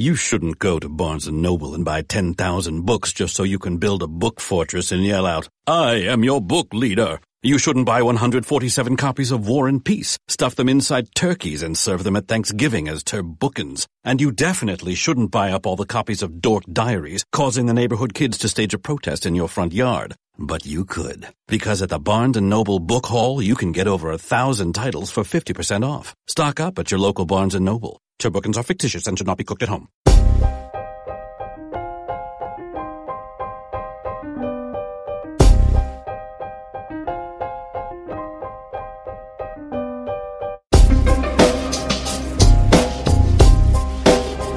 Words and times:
You 0.00 0.14
shouldn't 0.14 0.60
go 0.60 0.78
to 0.78 0.88
Barnes 0.88 1.26
& 1.28 1.32
Noble 1.32 1.74
and 1.74 1.84
buy 1.84 2.02
10,000 2.02 2.82
books 2.86 3.12
just 3.12 3.34
so 3.34 3.42
you 3.42 3.58
can 3.58 3.78
build 3.78 4.00
a 4.00 4.06
book 4.06 4.40
fortress 4.40 4.92
and 4.92 5.04
yell 5.04 5.26
out, 5.26 5.48
I 5.66 5.94
am 5.94 6.22
your 6.22 6.40
book 6.40 6.72
leader. 6.72 7.18
You 7.42 7.58
shouldn't 7.58 7.86
buy 7.86 8.02
147 8.02 8.96
copies 8.96 9.32
of 9.32 9.48
War 9.48 9.66
and 9.66 9.84
Peace, 9.84 10.16
stuff 10.28 10.54
them 10.54 10.68
inside 10.68 11.12
turkeys 11.16 11.64
and 11.64 11.76
serve 11.76 12.04
them 12.04 12.14
at 12.14 12.28
Thanksgiving 12.28 12.86
as 12.86 13.02
turbookins. 13.02 13.86
And 14.04 14.20
you 14.20 14.30
definitely 14.30 14.94
shouldn't 14.94 15.32
buy 15.32 15.50
up 15.50 15.66
all 15.66 15.74
the 15.74 15.84
copies 15.84 16.22
of 16.22 16.40
Dork 16.40 16.62
Diaries, 16.72 17.24
causing 17.32 17.66
the 17.66 17.74
neighborhood 17.74 18.14
kids 18.14 18.38
to 18.38 18.48
stage 18.48 18.74
a 18.74 18.78
protest 18.78 19.26
in 19.26 19.34
your 19.34 19.48
front 19.48 19.72
yard. 19.72 20.14
But 20.38 20.64
you 20.64 20.84
could. 20.84 21.26
Because 21.48 21.82
at 21.82 21.88
the 21.88 21.98
Barnes 21.98 22.36
& 22.36 22.40
Noble 22.40 22.78
Book 22.78 23.06
Haul, 23.06 23.42
you 23.42 23.56
can 23.56 23.72
get 23.72 23.88
over 23.88 24.12
a 24.12 24.18
thousand 24.18 24.74
titles 24.74 25.10
for 25.10 25.24
50% 25.24 25.84
off. 25.84 26.14
Stock 26.28 26.60
up 26.60 26.78
at 26.78 26.92
your 26.92 27.00
local 27.00 27.26
Barnes 27.26 27.56
& 27.56 27.60
Noble. 27.60 27.98
Turbookins 28.20 28.56
are 28.56 28.64
fictitious 28.64 29.06
and 29.06 29.16
should 29.16 29.26
not 29.26 29.38
be 29.38 29.44
cooked 29.44 29.62
at 29.62 29.68
home. 29.68 29.88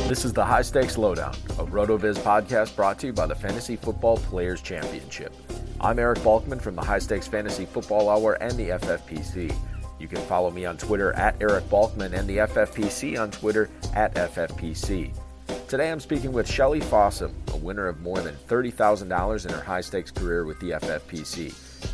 This 0.08 0.26
is 0.26 0.34
the 0.34 0.44
High 0.44 0.62
Stakes 0.62 0.98
Lowdown, 0.98 1.34
a 1.58 1.66
RotoViz 1.66 2.18
podcast 2.18 2.76
brought 2.76 3.00
to 3.00 3.08
you 3.08 3.14
by 3.14 3.28
the 3.28 3.36
Fantasy 3.36 3.76
Football 3.76 4.18
Players 4.18 4.62
Championship. 4.62 5.34
I'm 5.80 6.00
Eric 6.00 6.20
Balkman 6.20 6.62
from 6.62 6.76
the 6.76 6.82
High 6.82 7.00
Stakes 7.00 7.28
Fantasy 7.28 7.66
Football 7.66 8.10
Hour 8.10 8.34
and 8.34 8.58
the 8.58 8.70
FFPC. 8.70 9.56
You 10.02 10.08
can 10.08 10.22
follow 10.22 10.50
me 10.50 10.66
on 10.66 10.78
Twitter 10.78 11.14
at 11.14 11.40
Eric 11.40 11.66
Balkman 11.66 12.14
and 12.14 12.28
the 12.28 12.38
FFPC 12.38 13.22
on 13.22 13.30
Twitter 13.30 13.70
at 13.94 14.16
FFPC. 14.16 15.14
Today 15.68 15.92
I'm 15.92 16.00
speaking 16.00 16.32
with 16.32 16.50
Shelly 16.50 16.80
Fossum, 16.80 17.32
a 17.54 17.58
winner 17.58 17.88
of 17.88 18.02
more 18.02 18.20
than 18.20 18.34
$30,000 18.36 19.46
in 19.46 19.54
her 19.54 19.62
high 19.62 19.82
stakes 19.82 20.10
career 20.10 20.44
with 20.44 20.60
the 20.60 20.72
FFPC. 20.72 21.54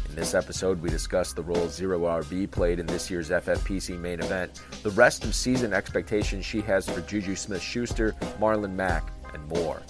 In 0.10 0.16
this 0.16 0.34
episode, 0.34 0.82
we 0.82 0.90
discuss 0.90 1.34
the 1.34 1.44
role 1.44 1.68
Zero 1.68 2.00
RB 2.00 2.50
played 2.50 2.80
in 2.80 2.86
this 2.86 3.12
year's 3.12 3.30
FFPC 3.30 4.00
main 4.00 4.22
event, 4.22 4.62
the 4.84 4.92
rest 4.92 5.26
of 5.26 5.36
season 5.36 5.74
expectations 5.74 6.46
she 6.46 6.62
has 6.62 6.90
for 6.90 7.02
Juju 7.02 7.36
Smith 7.36 7.62
Schuster, 7.62 8.14
Marlon 8.40 8.74
Mack, 8.74 9.12
and 9.34 9.46
more. 9.50 9.82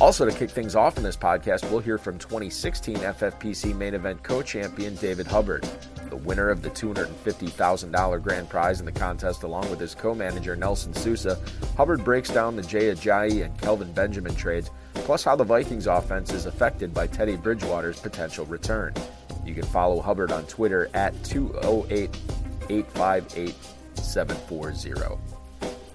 Also, 0.00 0.24
to 0.24 0.32
kick 0.32 0.50
things 0.50 0.76
off 0.76 0.96
in 0.96 1.02
this 1.02 1.16
podcast, 1.16 1.68
we'll 1.70 1.80
hear 1.80 1.98
from 1.98 2.18
2016 2.18 2.98
FFPC 2.98 3.74
main 3.74 3.94
event 3.94 4.22
co 4.22 4.42
champion 4.42 4.94
David 4.96 5.26
Hubbard, 5.26 5.68
the 6.10 6.16
winner 6.16 6.50
of 6.50 6.62
the 6.62 6.70
$250,000 6.70 8.22
grand 8.22 8.48
prize 8.48 8.80
in 8.80 8.86
the 8.86 8.92
contest, 8.92 9.42
along 9.42 9.68
with 9.70 9.80
his 9.80 9.94
co 9.94 10.14
manager 10.14 10.56
Nelson 10.56 10.94
Sousa. 10.94 11.38
Hubbard 11.76 12.04
breaks 12.04 12.30
down 12.30 12.56
the 12.56 12.62
Jay 12.62 12.94
Ajayi 12.94 13.44
and 13.44 13.58
Kelvin 13.60 13.92
Benjamin 13.92 14.34
trades, 14.34 14.70
plus 14.94 15.24
how 15.24 15.36
the 15.36 15.44
Vikings 15.44 15.86
offense 15.86 16.32
is 16.32 16.46
affected 16.46 16.92
by 16.92 17.06
Teddy 17.06 17.36
Bridgewater's 17.36 18.00
potential 18.00 18.44
return. 18.46 18.94
You 19.44 19.54
can 19.54 19.64
follow 19.64 20.00
Hubbard 20.00 20.32
on 20.32 20.44
Twitter 20.46 20.90
at 20.94 21.12
208 21.24 22.10
858 22.70 23.54
740. 23.94 25.18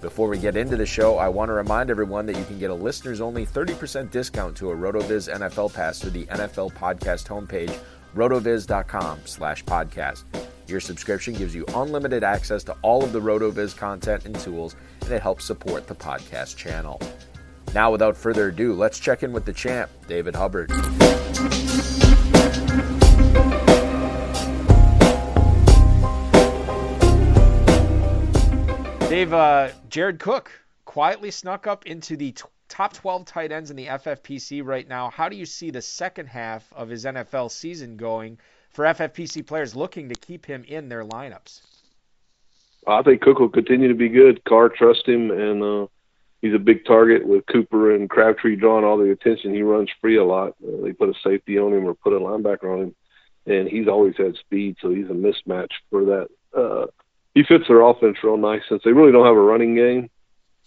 Before 0.03 0.27
we 0.27 0.37
get 0.37 0.57
into 0.57 0.75
the 0.75 0.85
show, 0.85 1.17
I 1.17 1.29
want 1.29 1.47
to 1.47 1.53
remind 1.53 1.89
everyone 1.89 2.25
that 2.25 2.35
you 2.35 2.43
can 2.43 2.59
get 2.59 2.69
a 2.69 2.73
listeners 2.73 3.21
only 3.21 3.45
30% 3.45 4.11
discount 4.11 4.57
to 4.57 4.71
a 4.71 4.75
RotoViz 4.75 5.33
NFL 5.33 5.73
pass 5.73 5.99
through 5.99 6.11
the 6.11 6.25
NFL 6.25 6.73
podcast 6.73 7.25
homepage, 7.27 7.73
rotoviz.com 8.13 9.19
slash 9.25 9.63
podcast. 9.65 10.23
Your 10.67 10.79
subscription 10.79 11.33
gives 11.33 11.53
you 11.53 11.65
unlimited 11.75 12.23
access 12.23 12.63
to 12.65 12.75
all 12.81 13.03
of 13.03 13.11
the 13.11 13.19
RotoViz 13.19 13.75
content 13.75 14.25
and 14.25 14.39
tools, 14.39 14.75
and 15.01 15.11
it 15.11 15.21
helps 15.21 15.45
support 15.45 15.87
the 15.87 15.95
podcast 15.95 16.55
channel. 16.55 17.01
Now, 17.73 17.91
without 17.91 18.15
further 18.15 18.49
ado, 18.49 18.73
let's 18.73 18.99
check 18.99 19.23
in 19.23 19.33
with 19.33 19.45
the 19.45 19.53
champ, 19.53 19.89
David 20.07 20.35
Hubbard. 20.35 20.69
Dave, 29.09 29.33
uh, 29.33 29.69
Jared 29.89 30.19
Cook 30.19 30.51
quietly 30.85 31.29
snuck 31.29 31.67
up 31.67 31.85
into 31.85 32.15
the 32.17 32.31
top 32.73 32.91
12 32.93 33.25
tight 33.25 33.51
ends 33.51 33.69
in 33.69 33.77
the 33.77 33.85
FFPC 33.85 34.65
right 34.65 34.87
now. 34.87 35.11
How 35.11 35.29
do 35.29 35.35
you 35.35 35.45
see 35.45 35.69
the 35.69 35.81
second 35.81 36.25
half 36.25 36.67
of 36.73 36.89
his 36.89 37.05
NFL 37.05 37.51
season 37.51 37.97
going 37.97 38.39
for 38.71 38.85
FFPC 38.85 39.45
players 39.45 39.75
looking 39.75 40.09
to 40.09 40.15
keep 40.15 40.47
him 40.47 40.63
in 40.67 40.89
their 40.89 41.03
lineups? 41.03 41.61
I 42.87 43.03
think 43.03 43.21
Cook 43.21 43.37
will 43.37 43.49
continue 43.49 43.89
to 43.89 43.93
be 43.93 44.09
good. 44.09 44.43
Carr 44.45 44.69
trusts 44.69 45.05
him, 45.05 45.29
and 45.29 45.61
uh, 45.61 45.87
he's 46.41 46.55
a 46.55 46.59
big 46.59 46.83
target 46.83 47.27
with 47.27 47.45
Cooper 47.45 47.93
and 47.93 48.09
Crabtree 48.09 48.55
drawing 48.55 48.83
all 48.83 48.97
the 48.97 49.11
attention. 49.11 49.53
He 49.53 49.61
runs 49.61 49.91
free 50.01 50.17
a 50.17 50.25
lot. 50.25 50.55
Uh, 50.63 50.81
they 50.81 50.93
put 50.93 51.09
a 51.09 51.13
safety 51.23 51.59
on 51.59 51.73
him 51.73 51.85
or 51.85 51.93
put 51.93 52.13
a 52.13 52.19
linebacker 52.19 52.73
on 52.73 52.81
him, 52.81 52.95
and 53.45 53.69
he's 53.69 53.87
always 53.87 54.15
had 54.17 54.35
speed, 54.37 54.77
so 54.81 54.89
he's 54.89 55.05
a 55.05 55.13
mismatch 55.13 55.71
for 55.91 56.05
that. 56.05 56.27
Uh, 56.57 56.87
he 57.35 57.43
fits 57.43 57.65
their 57.67 57.81
offense 57.81 58.17
real 58.23 58.37
nice 58.37 58.61
since 58.67 58.81
they 58.83 58.93
really 58.93 59.11
don't 59.11 59.27
have 59.27 59.35
a 59.35 59.39
running 59.39 59.75
game. 59.75 60.09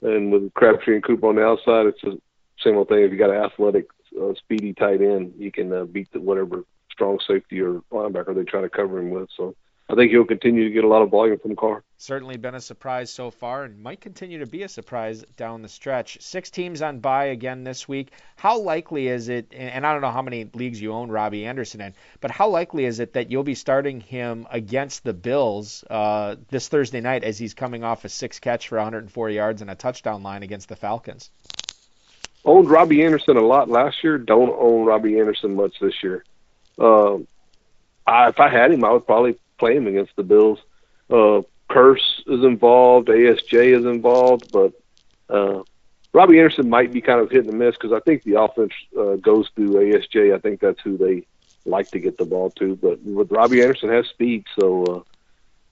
And 0.02 0.31
with 0.31 0.52
Crabtree 0.54 0.94
and 0.94 1.04
Cooper 1.04 1.28
on 1.28 1.37
the 1.37 1.44
outside, 1.44 1.87
it's 1.87 2.02
the 2.02 2.20
same 2.62 2.76
old 2.76 2.88
thing. 2.88 3.02
If 3.02 3.12
you 3.12 3.19
got 3.19 3.31
an 3.31 3.43
athletic, 3.43 3.87
uh, 4.20 4.34
speedy 4.34 4.72
tight 4.72 5.00
end, 5.00 5.34
you 5.37 5.50
can 5.50 5.72
uh, 5.72 5.84
beat 5.84 6.10
the, 6.12 6.20
whatever 6.20 6.64
strong 6.90 7.19
safety 7.26 7.60
or 7.60 7.82
linebacker 7.93 8.34
they 8.34 8.44
try 8.44 8.60
to 8.60 8.69
cover 8.69 8.98
him 8.98 9.10
with. 9.10 9.28
So 9.37 9.54
I 9.88 9.94
think 9.94 10.10
he'll 10.10 10.24
continue 10.24 10.64
to 10.64 10.70
get 10.70 10.82
a 10.82 10.88
lot 10.88 11.02
of 11.02 11.10
volume 11.10 11.38
from 11.38 11.50
the 11.50 11.56
Carr. 11.56 11.84
Certainly 11.96 12.38
been 12.38 12.56
a 12.56 12.60
surprise 12.60 13.08
so 13.08 13.30
far 13.30 13.62
and 13.62 13.80
might 13.80 14.00
continue 14.00 14.40
to 14.40 14.46
be 14.46 14.64
a 14.64 14.68
surprise 14.68 15.24
down 15.36 15.62
the 15.62 15.68
stretch. 15.68 16.20
Six 16.20 16.50
teams 16.50 16.82
on 16.82 16.98
bye 16.98 17.26
again 17.26 17.62
this 17.62 17.86
week. 17.86 18.10
How 18.34 18.58
likely 18.58 19.06
is 19.06 19.28
it, 19.28 19.52
and 19.52 19.86
I 19.86 19.92
don't 19.92 20.02
know 20.02 20.10
how 20.10 20.22
many 20.22 20.50
leagues 20.54 20.82
you 20.82 20.92
own 20.92 21.08
Robbie 21.08 21.46
Anderson 21.46 21.80
in, 21.80 21.94
but 22.20 22.32
how 22.32 22.48
likely 22.48 22.84
is 22.84 22.98
it 22.98 23.12
that 23.12 23.30
you'll 23.30 23.44
be 23.44 23.54
starting 23.54 24.00
him 24.00 24.48
against 24.50 25.04
the 25.04 25.14
Bills 25.14 25.84
uh, 25.88 26.34
this 26.50 26.66
Thursday 26.66 27.00
night 27.00 27.22
as 27.22 27.38
he's 27.38 27.54
coming 27.54 27.84
off 27.84 28.04
a 28.04 28.08
six 28.08 28.40
catch 28.40 28.68
for 28.68 28.78
104 28.78 29.30
yards 29.30 29.62
and 29.62 29.70
a 29.70 29.76
touchdown 29.76 30.24
line 30.24 30.42
against 30.42 30.68
the 30.68 30.76
Falcons? 30.76 31.30
Owned 32.44 32.68
Robbie 32.68 33.04
Anderson 33.04 33.36
a 33.36 33.40
lot 33.40 33.68
last 33.68 34.02
year. 34.02 34.18
Don't 34.18 34.54
own 34.58 34.84
Robbie 34.84 35.20
Anderson 35.20 35.54
much 35.54 35.78
this 35.80 36.02
year. 36.02 36.24
Uh, 36.76 37.18
I, 38.04 38.28
if 38.28 38.40
I 38.40 38.48
had 38.48 38.72
him, 38.72 38.84
I 38.84 38.90
would 38.90 39.06
probably 39.06 39.38
play 39.58 39.76
him 39.76 39.86
against 39.86 40.14
the 40.16 40.22
Bills. 40.22 40.58
Uh, 41.10 41.42
Kearse 41.70 42.20
is 42.26 42.44
involved, 42.44 43.08
ASJ 43.08 43.78
is 43.78 43.84
involved, 43.84 44.50
but 44.52 44.72
uh, 45.28 45.62
Robbie 46.12 46.38
Anderson 46.38 46.68
might 46.68 46.92
be 46.92 47.00
kind 47.00 47.20
of 47.20 47.30
hit 47.30 47.46
and 47.46 47.58
miss 47.58 47.74
because 47.74 47.92
I 47.92 48.00
think 48.00 48.22
the 48.22 48.40
offense 48.40 48.72
uh, 48.98 49.16
goes 49.16 49.48
through 49.54 49.74
ASJ. 49.74 50.34
I 50.34 50.38
think 50.38 50.60
that's 50.60 50.80
who 50.80 50.96
they 50.96 51.26
like 51.64 51.90
to 51.90 51.98
get 51.98 52.16
the 52.16 52.24
ball 52.24 52.50
to. 52.52 52.76
But 52.76 53.02
with 53.02 53.30
Robbie 53.30 53.62
Anderson 53.62 53.90
has 53.90 54.06
speed, 54.06 54.44
so 54.58 54.84
uh, 54.84 55.02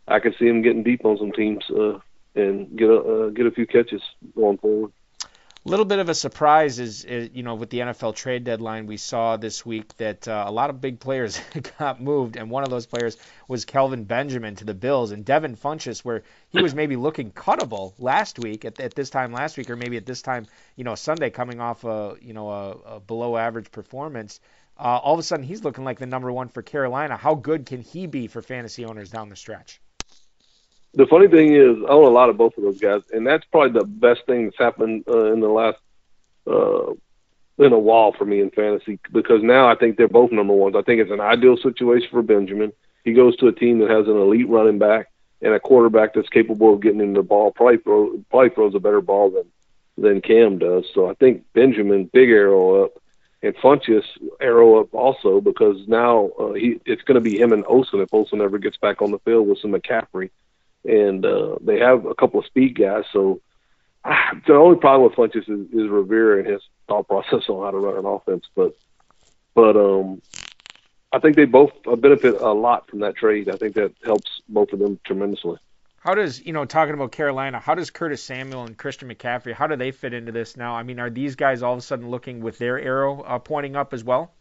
I 0.08 0.19
can 0.19 0.34
see 0.34 0.46
him 0.46 0.62
getting 0.62 0.82
deep 0.82 1.04
on 1.04 1.16
some 1.16 1.32
teams 1.32 1.64
uh, 1.70 1.98
and 2.34 2.76
get 2.76 2.90
a 2.90 2.98
uh, 2.98 3.28
get 3.31 3.46
a 3.46 3.50
few 3.50 3.66
catches 3.66 4.02
going 4.34 4.58
forward 4.58 4.92
little 5.66 5.87
bit 5.87 5.99
of 5.99 6.11
a 6.11 6.14
surprise 6.14 6.78
is, 6.78 7.05
is, 7.05 7.31
you 7.32 7.43
know 7.43 7.55
with 7.55 7.70
the 7.70 7.78
NFL 7.78 8.14
trade 8.14 8.44
deadline 8.44 8.87
we 8.87 8.99
saw 8.99 9.38
this 9.38 9.64
week 9.64 9.96
that 9.96 10.28
uh, 10.28 10.44
a 10.46 10.52
lot 10.52 10.69
of 10.69 10.81
big 10.81 11.00
players 11.00 11.40
got 11.78 12.02
moved 12.02 12.37
and 12.37 12.50
one 12.50 12.64
of 12.64 12.70
those 12.70 12.84
players 12.84 13.16
was 13.49 13.64
Kelvin 13.64 14.05
Benjamin 14.05 14.56
to 14.56 14.64
the 14.64 14.75
Bills 14.75 15.11
and 15.11 15.25
Devin 15.25 15.56
Funchess 15.56 16.05
where 16.05 16.22
he 16.50 16.61
was 16.61 16.75
maybe 16.75 16.96
looking 16.96 17.32
cuttable 17.32 17.94
last 17.99 18.38
week 18.38 18.66
at, 18.66 18.78
at 18.78 18.94
this 18.94 19.08
time 19.08 19.32
last 19.32 19.56
week 19.56 19.70
or 19.70 19.76
maybe 19.76 19.96
at 19.96 20.05
this 20.05 20.20
time 20.20 20.46
you 20.76 20.84
know 20.84 20.94
Sunday 20.94 21.31
coming 21.31 21.61
off 21.61 21.84
a 21.84 22.17
you 22.20 22.34
know 22.34 22.50
a, 22.50 22.70
a 22.96 23.00
below 23.00 23.37
average 23.37 23.70
performance. 23.72 24.40
Uh, 24.76 24.99
all 25.02 25.14
of 25.14 25.20
a 25.20 25.22
sudden 25.22 25.46
he's 25.46 25.64
looking 25.64 25.84
like 25.84 25.99
the 25.99 26.06
number 26.06 26.31
one 26.31 26.49
for 26.49 26.60
Carolina. 26.60 27.17
How 27.17 27.37
good 27.37 27.64
can 27.64 27.81
he 27.81 28.06
be 28.06 28.26
for 28.26 28.43
fantasy 28.43 28.84
owners 28.84 29.08
down 29.08 29.28
the 29.28 29.37
stretch 29.37 29.81
the 30.94 31.06
funny 31.06 31.29
thing 31.29 31.55
is, 31.55 31.76
I 31.85 31.93
own 31.93 32.05
a 32.05 32.11
lot 32.11 32.31
of 32.31 32.37
both 32.37 32.56
of 32.56 32.64
those 32.64 32.81
guys, 32.81 33.02
and 33.12 33.26
that's 33.26 33.44
probably 33.46 33.79
the 33.79 33.87
best 33.87 34.26
thing 34.26 34.44
that's 34.44 34.58
happened 34.58 35.05
uh, 35.08 35.32
in 35.32 35.41
the 35.41 35.49
last 35.49 35.79
uh, 36.46 36.93
in 37.58 37.73
a 37.73 37.79
while 37.79 38.12
for 38.12 38.25
me 38.25 38.41
in 38.41 38.50
fantasy 38.50 38.99
because 39.12 39.43
now 39.43 39.69
I 39.69 39.75
think 39.76 39.96
they're 39.96 40.08
both 40.08 40.32
number 40.32 40.55
ones. 40.55 40.75
I 40.76 40.82
think 40.82 41.00
it's 41.00 41.11
an 41.11 41.20
ideal 41.20 41.56
situation 41.56 42.08
for 42.11 42.23
Benjamin. 42.23 42.73
He 43.05 43.12
goes 43.12 43.37
to 43.37 43.49
a 43.49 43.52
team 43.52 43.79
that 43.79 43.91
has 43.91 44.08
an 44.08 44.17
elite 44.17 44.49
running 44.49 44.79
back 44.79 45.11
and 45.41 45.52
a 45.52 45.61
quarterback 45.61 46.14
that's 46.14 46.29
capable 46.29 46.75
of 46.75 46.81
getting 46.81 47.00
him 47.00 47.14
the 47.14 47.23
ball. 47.23 47.52
Probably 47.52 47.76
throw, 47.79 48.19
probably 48.31 48.50
throws 48.50 48.75
a 48.75 48.81
better 48.81 49.00
ball 49.00 49.31
than 49.31 49.44
than 49.96 50.20
Cam 50.20 50.58
does. 50.58 50.85
So 50.93 51.08
I 51.08 51.14
think 51.14 51.44
Benjamin 51.52 52.11
big 52.12 52.31
arrow 52.31 52.85
up 52.85 52.93
and 53.43 53.55
Funchess 53.56 54.05
arrow 54.41 54.81
up 54.81 54.93
also 54.93 55.41
because 55.41 55.87
now 55.87 56.31
uh, 56.38 56.52
he 56.55 56.81
it's 56.85 57.02
going 57.02 57.14
to 57.14 57.20
be 57.20 57.38
him 57.38 57.52
and 57.52 57.64
Olsen 57.67 58.00
if 58.00 58.12
Olsen 58.12 58.41
ever 58.41 58.58
gets 58.58 58.76
back 58.76 59.02
on 59.02 59.12
the 59.12 59.19
field 59.20 59.46
with 59.46 59.58
some 59.58 59.73
McCaffrey 59.73 60.31
and 60.84 61.25
uh, 61.25 61.56
they 61.60 61.78
have 61.78 62.06
a 62.06 62.14
couple 62.14 62.40
of 62.40 62.46
speed 62.46 62.78
guys. 62.78 63.04
So 63.12 63.40
ah, 64.04 64.31
the 64.46 64.54
only 64.54 64.78
problem 64.78 65.10
with 65.10 65.16
Funchess 65.16 65.48
is, 65.48 65.66
is 65.72 65.88
Rivera 65.88 66.40
and 66.40 66.46
his 66.46 66.62
thought 66.88 67.08
process 67.08 67.48
on 67.48 67.62
how 67.64 67.70
to 67.70 67.78
run 67.78 67.98
an 67.98 68.06
offense. 68.06 68.44
But 68.54 68.76
but 69.54 69.76
um, 69.76 70.20
I 71.12 71.20
think 71.20 71.36
they 71.36 71.44
both 71.44 71.70
benefit 71.98 72.40
a 72.40 72.52
lot 72.52 72.88
from 72.88 73.00
that 73.00 73.16
trade. 73.16 73.48
I 73.48 73.56
think 73.56 73.75
that 73.75 73.92
helps 74.04 74.42
both 74.48 74.72
of 74.72 74.78
them 74.78 74.98
tremendously. 75.04 75.58
How 76.00 76.14
does 76.14 76.44
you 76.44 76.52
know 76.52 76.66
talking 76.66 76.92
about 76.92 77.12
Carolina? 77.12 77.58
How 77.60 77.75
does 77.75 77.90
Curtis 77.90 78.22
Samuel 78.22 78.64
and 78.64 78.76
Christian 78.76 79.08
McCaffrey? 79.08 79.54
How 79.54 79.66
do 79.66 79.76
they 79.76 79.90
fit 79.90 80.12
into 80.12 80.32
this 80.32 80.56
now? 80.56 80.75
I 80.75 80.82
mean, 80.82 81.00
are 81.00 81.08
these 81.08 81.34
guys 81.34 81.62
all 81.62 81.72
of 81.72 81.78
a 81.78 81.82
sudden 81.82 82.10
looking 82.10 82.40
with 82.40 82.58
their 82.58 82.78
arrow 82.78 83.22
uh, 83.22 83.38
pointing 83.38 83.75
up 83.75 83.94
as 83.94 84.04
well? 84.04 84.34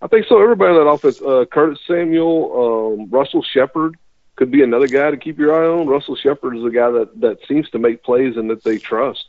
I 0.00 0.06
think 0.06 0.26
so. 0.26 0.40
Everybody 0.40 0.70
in 0.70 0.78
that 0.78 0.88
offense, 0.88 1.20
uh, 1.20 1.44
Curtis 1.50 1.80
Samuel, 1.86 2.94
um, 3.00 3.10
Russell 3.10 3.42
Shepard, 3.42 3.98
could 4.38 4.50
be 4.52 4.62
another 4.62 4.86
guy 4.86 5.10
to 5.10 5.16
keep 5.16 5.36
your 5.36 5.52
eye 5.52 5.66
on. 5.66 5.88
Russell 5.88 6.14
Shepard 6.14 6.56
is 6.56 6.64
a 6.64 6.70
guy 6.70 6.90
that 6.92 7.20
that 7.20 7.38
seems 7.48 7.68
to 7.70 7.78
make 7.78 8.04
plays 8.04 8.36
and 8.36 8.48
that 8.50 8.62
they 8.62 8.78
trust. 8.78 9.24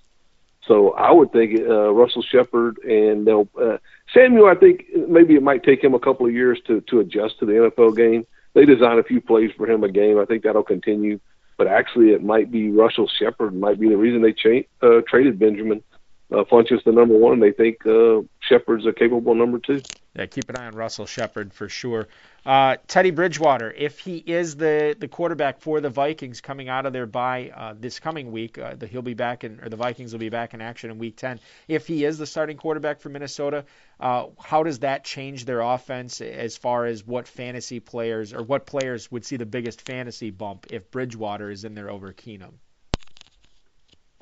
So 0.67 0.91
I 0.91 1.11
would 1.11 1.31
think 1.31 1.59
uh, 1.61 1.91
Russell 1.91 2.21
Shepard 2.21 2.77
and 2.83 3.25
they'll 3.25 3.49
uh, 3.59 3.77
Samuel. 4.13 4.45
I 4.45 4.53
think 4.53 4.85
maybe 4.93 5.33
it 5.33 5.41
might 5.41 5.63
take 5.63 5.83
him 5.83 5.95
a 5.95 5.99
couple 5.99 6.27
of 6.27 6.33
years 6.33 6.59
to 6.67 6.81
to 6.81 6.99
adjust 6.99 7.39
to 7.39 7.47
the 7.47 7.53
NFL 7.53 7.97
game. 7.97 8.27
They 8.53 8.65
design 8.65 8.99
a 8.99 9.03
few 9.03 9.19
plays 9.19 9.49
for 9.57 9.67
him 9.67 9.83
a 9.83 9.89
game. 9.89 10.19
I 10.19 10.25
think 10.25 10.43
that'll 10.43 10.63
continue. 10.63 11.19
But 11.57 11.67
actually, 11.67 12.11
it 12.11 12.23
might 12.23 12.51
be 12.51 12.69
Russell 12.69 13.09
Shepard 13.19 13.55
might 13.55 13.79
be 13.79 13.89
the 13.89 13.97
reason 13.97 14.21
they 14.21 14.33
cha- 14.33 14.67
uh, 14.81 15.01
traded 15.07 15.39
Benjamin 15.39 15.83
uh, 16.31 16.43
Funchess 16.43 16.83
the 16.83 16.91
number 16.91 17.17
one. 17.17 17.39
They 17.39 17.51
think 17.51 17.83
uh, 17.87 18.21
Shepard's 18.41 18.85
a 18.85 18.93
capable 18.93 19.33
number 19.33 19.57
two. 19.57 19.81
Yeah, 20.19 20.25
keep 20.25 20.49
an 20.49 20.57
eye 20.57 20.65
on 20.65 20.75
Russell 20.75 21.05
Shepard 21.05 21.53
for 21.53 21.69
sure. 21.69 22.09
Uh, 22.45 22.75
Teddy 22.87 23.11
Bridgewater, 23.11 23.71
if 23.71 23.99
he 23.99 24.17
is 24.17 24.57
the, 24.57 24.93
the 24.99 25.07
quarterback 25.07 25.61
for 25.61 25.79
the 25.79 25.89
Vikings 25.89 26.41
coming 26.41 26.67
out 26.67 26.85
of 26.85 26.91
their 26.91 27.05
bye 27.05 27.53
uh, 27.55 27.73
this 27.79 28.01
coming 28.01 28.33
week, 28.33 28.57
uh, 28.57 28.75
the, 28.75 28.85
he'll 28.85 29.01
be 29.01 29.13
back 29.13 29.45
in, 29.45 29.61
or 29.61 29.69
the 29.69 29.77
Vikings 29.77 30.11
will 30.11 30.19
be 30.19 30.27
back 30.27 30.53
in 30.53 30.59
action 30.59 30.91
in 30.91 30.99
Week 30.99 31.15
10. 31.15 31.39
If 31.69 31.87
he 31.87 32.03
is 32.03 32.17
the 32.17 32.25
starting 32.25 32.57
quarterback 32.57 32.99
for 32.99 33.07
Minnesota, 33.07 33.63
uh, 34.01 34.25
how 34.37 34.63
does 34.63 34.79
that 34.79 35.05
change 35.05 35.45
their 35.45 35.61
offense 35.61 36.19
as 36.19 36.57
far 36.57 36.85
as 36.85 37.07
what 37.07 37.25
fantasy 37.25 37.79
players 37.79 38.33
or 38.33 38.43
what 38.43 38.65
players 38.65 39.09
would 39.09 39.23
see 39.23 39.37
the 39.37 39.45
biggest 39.45 39.79
fantasy 39.87 40.31
bump 40.31 40.67
if 40.69 40.91
Bridgewater 40.91 41.49
is 41.49 41.63
in 41.63 41.75
there 41.75 41.89
over 41.89 42.11
Keenum? 42.11 42.55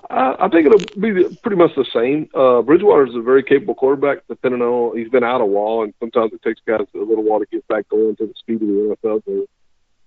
I, 0.09 0.35
I 0.39 0.49
think 0.49 0.67
it'll 0.67 1.01
be 1.01 1.35
pretty 1.41 1.57
much 1.57 1.71
the 1.75 1.85
same. 1.93 2.29
Uh, 2.33 2.61
Bridgewater 2.61 3.07
is 3.07 3.15
a 3.15 3.21
very 3.21 3.43
capable 3.43 3.75
quarterback, 3.75 4.19
depending 4.27 4.61
on 4.61 4.97
he's 4.97 5.09
been 5.09 5.23
out 5.23 5.41
a 5.41 5.45
while, 5.45 5.83
and 5.83 5.93
sometimes 5.99 6.33
it 6.33 6.41
takes 6.43 6.61
guys 6.65 6.87
a 6.93 6.99
little 6.99 7.23
while 7.23 7.39
to 7.39 7.45
get 7.47 7.67
back 7.67 7.89
going 7.89 8.15
to 8.17 8.27
the 8.27 8.33
speed 8.37 8.61
of 8.61 8.67
the 8.67 8.97
NFL. 9.03 9.47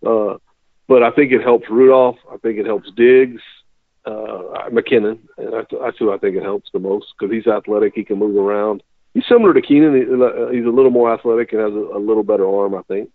Uh, 0.07 0.39
but 0.87 1.03
I 1.03 1.11
think 1.11 1.33
it 1.33 1.43
helps 1.43 1.69
Rudolph. 1.69 2.19
I 2.33 2.37
think 2.39 2.59
it 2.59 2.67
helps 2.67 2.91
Diggs, 2.97 3.43
uh, 4.05 4.69
McKinnon, 4.71 5.19
and 5.37 5.53
that's, 5.53 5.71
that's 5.71 5.99
who 5.99 6.13
I 6.13 6.19
think 6.19 6.37
it 6.37 6.43
helps 6.43 6.71
the 6.73 6.79
most 6.79 7.07
because 7.19 7.33
he's 7.33 7.47
athletic. 7.47 7.93
He 7.95 8.05
can 8.05 8.19
move 8.19 8.37
around. 8.37 8.83
He's 9.15 9.27
similar 9.29 9.53
to 9.53 9.61
Keenum. 9.61 10.53
He's 10.55 10.65
a 10.65 10.69
little 10.69 10.91
more 10.91 11.13
athletic 11.13 11.53
and 11.53 11.61
has 11.61 11.73
a, 11.73 11.97
a 11.97 11.99
little 11.99 12.23
better 12.23 12.49
arm, 12.49 12.75
I 12.75 12.83
think. 12.83 13.11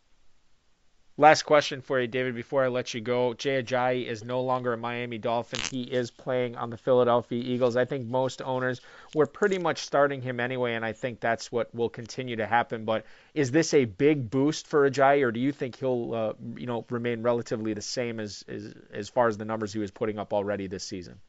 Last 1.17 1.43
question 1.43 1.79
for 1.79 1.97
you, 1.97 2.07
David, 2.07 2.35
before 2.35 2.65
I 2.65 2.67
let 2.67 2.93
you 2.93 2.99
go. 2.99 3.33
Jay 3.33 3.63
Ajayi 3.63 4.05
is 4.05 4.25
no 4.25 4.41
longer 4.41 4.73
a 4.73 4.77
Miami 4.77 5.17
Dolphin. 5.17 5.61
He 5.71 5.83
is 5.83 6.11
playing 6.11 6.57
on 6.57 6.69
the 6.69 6.75
Philadelphia 6.75 7.41
Eagles. 7.41 7.77
I 7.77 7.85
think 7.85 8.05
most 8.05 8.41
owners 8.41 8.81
were 9.13 9.25
pretty 9.25 9.57
much 9.57 9.77
starting 9.77 10.21
him 10.21 10.41
anyway, 10.41 10.73
and 10.73 10.83
I 10.83 10.91
think 10.91 11.21
that's 11.21 11.49
what 11.53 11.73
will 11.73 11.87
continue 11.87 12.35
to 12.35 12.45
happen. 12.45 12.83
But 12.83 13.05
is 13.33 13.49
this 13.49 13.73
a 13.73 13.85
big 13.85 14.29
boost 14.29 14.67
for 14.67 14.89
Ajayi, 14.89 15.23
or 15.23 15.31
do 15.31 15.39
you 15.39 15.53
think 15.53 15.77
he'll, 15.77 16.13
uh, 16.13 16.33
you 16.57 16.65
know, 16.65 16.85
remain 16.89 17.21
relatively 17.21 17.73
the 17.73 17.81
same 17.81 18.19
as, 18.19 18.43
as 18.49 18.73
as 18.91 19.07
far 19.07 19.29
as 19.29 19.37
the 19.37 19.45
numbers 19.45 19.71
he 19.71 19.79
was 19.79 19.91
putting 19.91 20.19
up 20.19 20.33
already 20.33 20.67
this 20.67 20.83
season? 20.83 21.21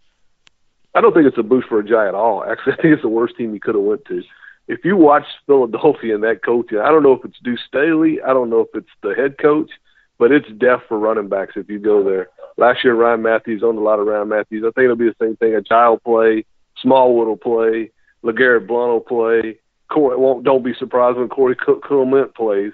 I 0.97 1.01
don't 1.01 1.15
think 1.15 1.29
it's 1.29 1.39
a 1.39 1.45
boost 1.45 1.69
for 1.69 1.81
Ajayi 1.81 2.09
at 2.09 2.15
all. 2.17 2.43
Actually, 2.43 2.73
I 2.73 2.83
think 2.83 2.95
it's 2.95 3.03
the 3.03 3.09
worst 3.09 3.37
team 3.37 3.53
he 3.53 3.61
could 3.61 3.77
have 3.77 3.85
went 3.85 4.05
to. 4.07 4.21
If 4.69 4.85
you 4.85 4.97
watch 4.97 5.25
Philadelphia 5.47 6.15
and 6.15 6.25
that 6.25 6.45
coach, 6.45 6.73
I 6.73 6.89
don't 6.89 7.03
know 7.03 7.13
if 7.13 7.25
it's 7.25 7.39
Deuce 7.43 7.61
Staley, 7.69 8.21
I 8.21 8.33
don't 8.33 8.51
know 8.51 8.61
if 8.61 8.69
it's 8.75 8.91
the 9.03 9.15
head 9.15 9.39
coach 9.39 9.71
but 10.19 10.33
it's 10.33 10.49
deaf 10.59 10.81
for 10.89 10.99
running 10.99 11.29
backs 11.29 11.55
if 11.57 11.69
you 11.69 11.79
go 11.79 12.03
there. 12.03 12.29
Last 12.57 12.85
year, 12.85 12.95
Ryan 12.95 13.23
Mathews 13.23 13.63
owned 13.63 13.79
a 13.79 13.83
lot 13.83 13.99
of 13.99 14.07
Ryan 14.07 14.29
Mathews. 14.29 14.65
I 14.65 14.71
think 14.73 14.85
it'll 14.85 14.97
be 14.97 15.09
the 15.09 15.17
same 15.21 15.37
thing. 15.37 15.55
A 15.55 15.63
child 15.63 16.03
play, 16.05 16.45
Smallwood 16.81 17.29
will 17.29 17.37
play, 17.37 17.91
LeGarrette 18.25 18.67
Blunt 18.67 18.93
will 18.93 19.01
play. 19.01 19.59
Corey, 19.89 20.17
won't 20.17 20.45
don't 20.45 20.65
be 20.65 20.75
surprised 20.75 21.19
when 21.19 21.29
Corey 21.29 21.55
Clement 21.55 22.35
plays. 22.35 22.73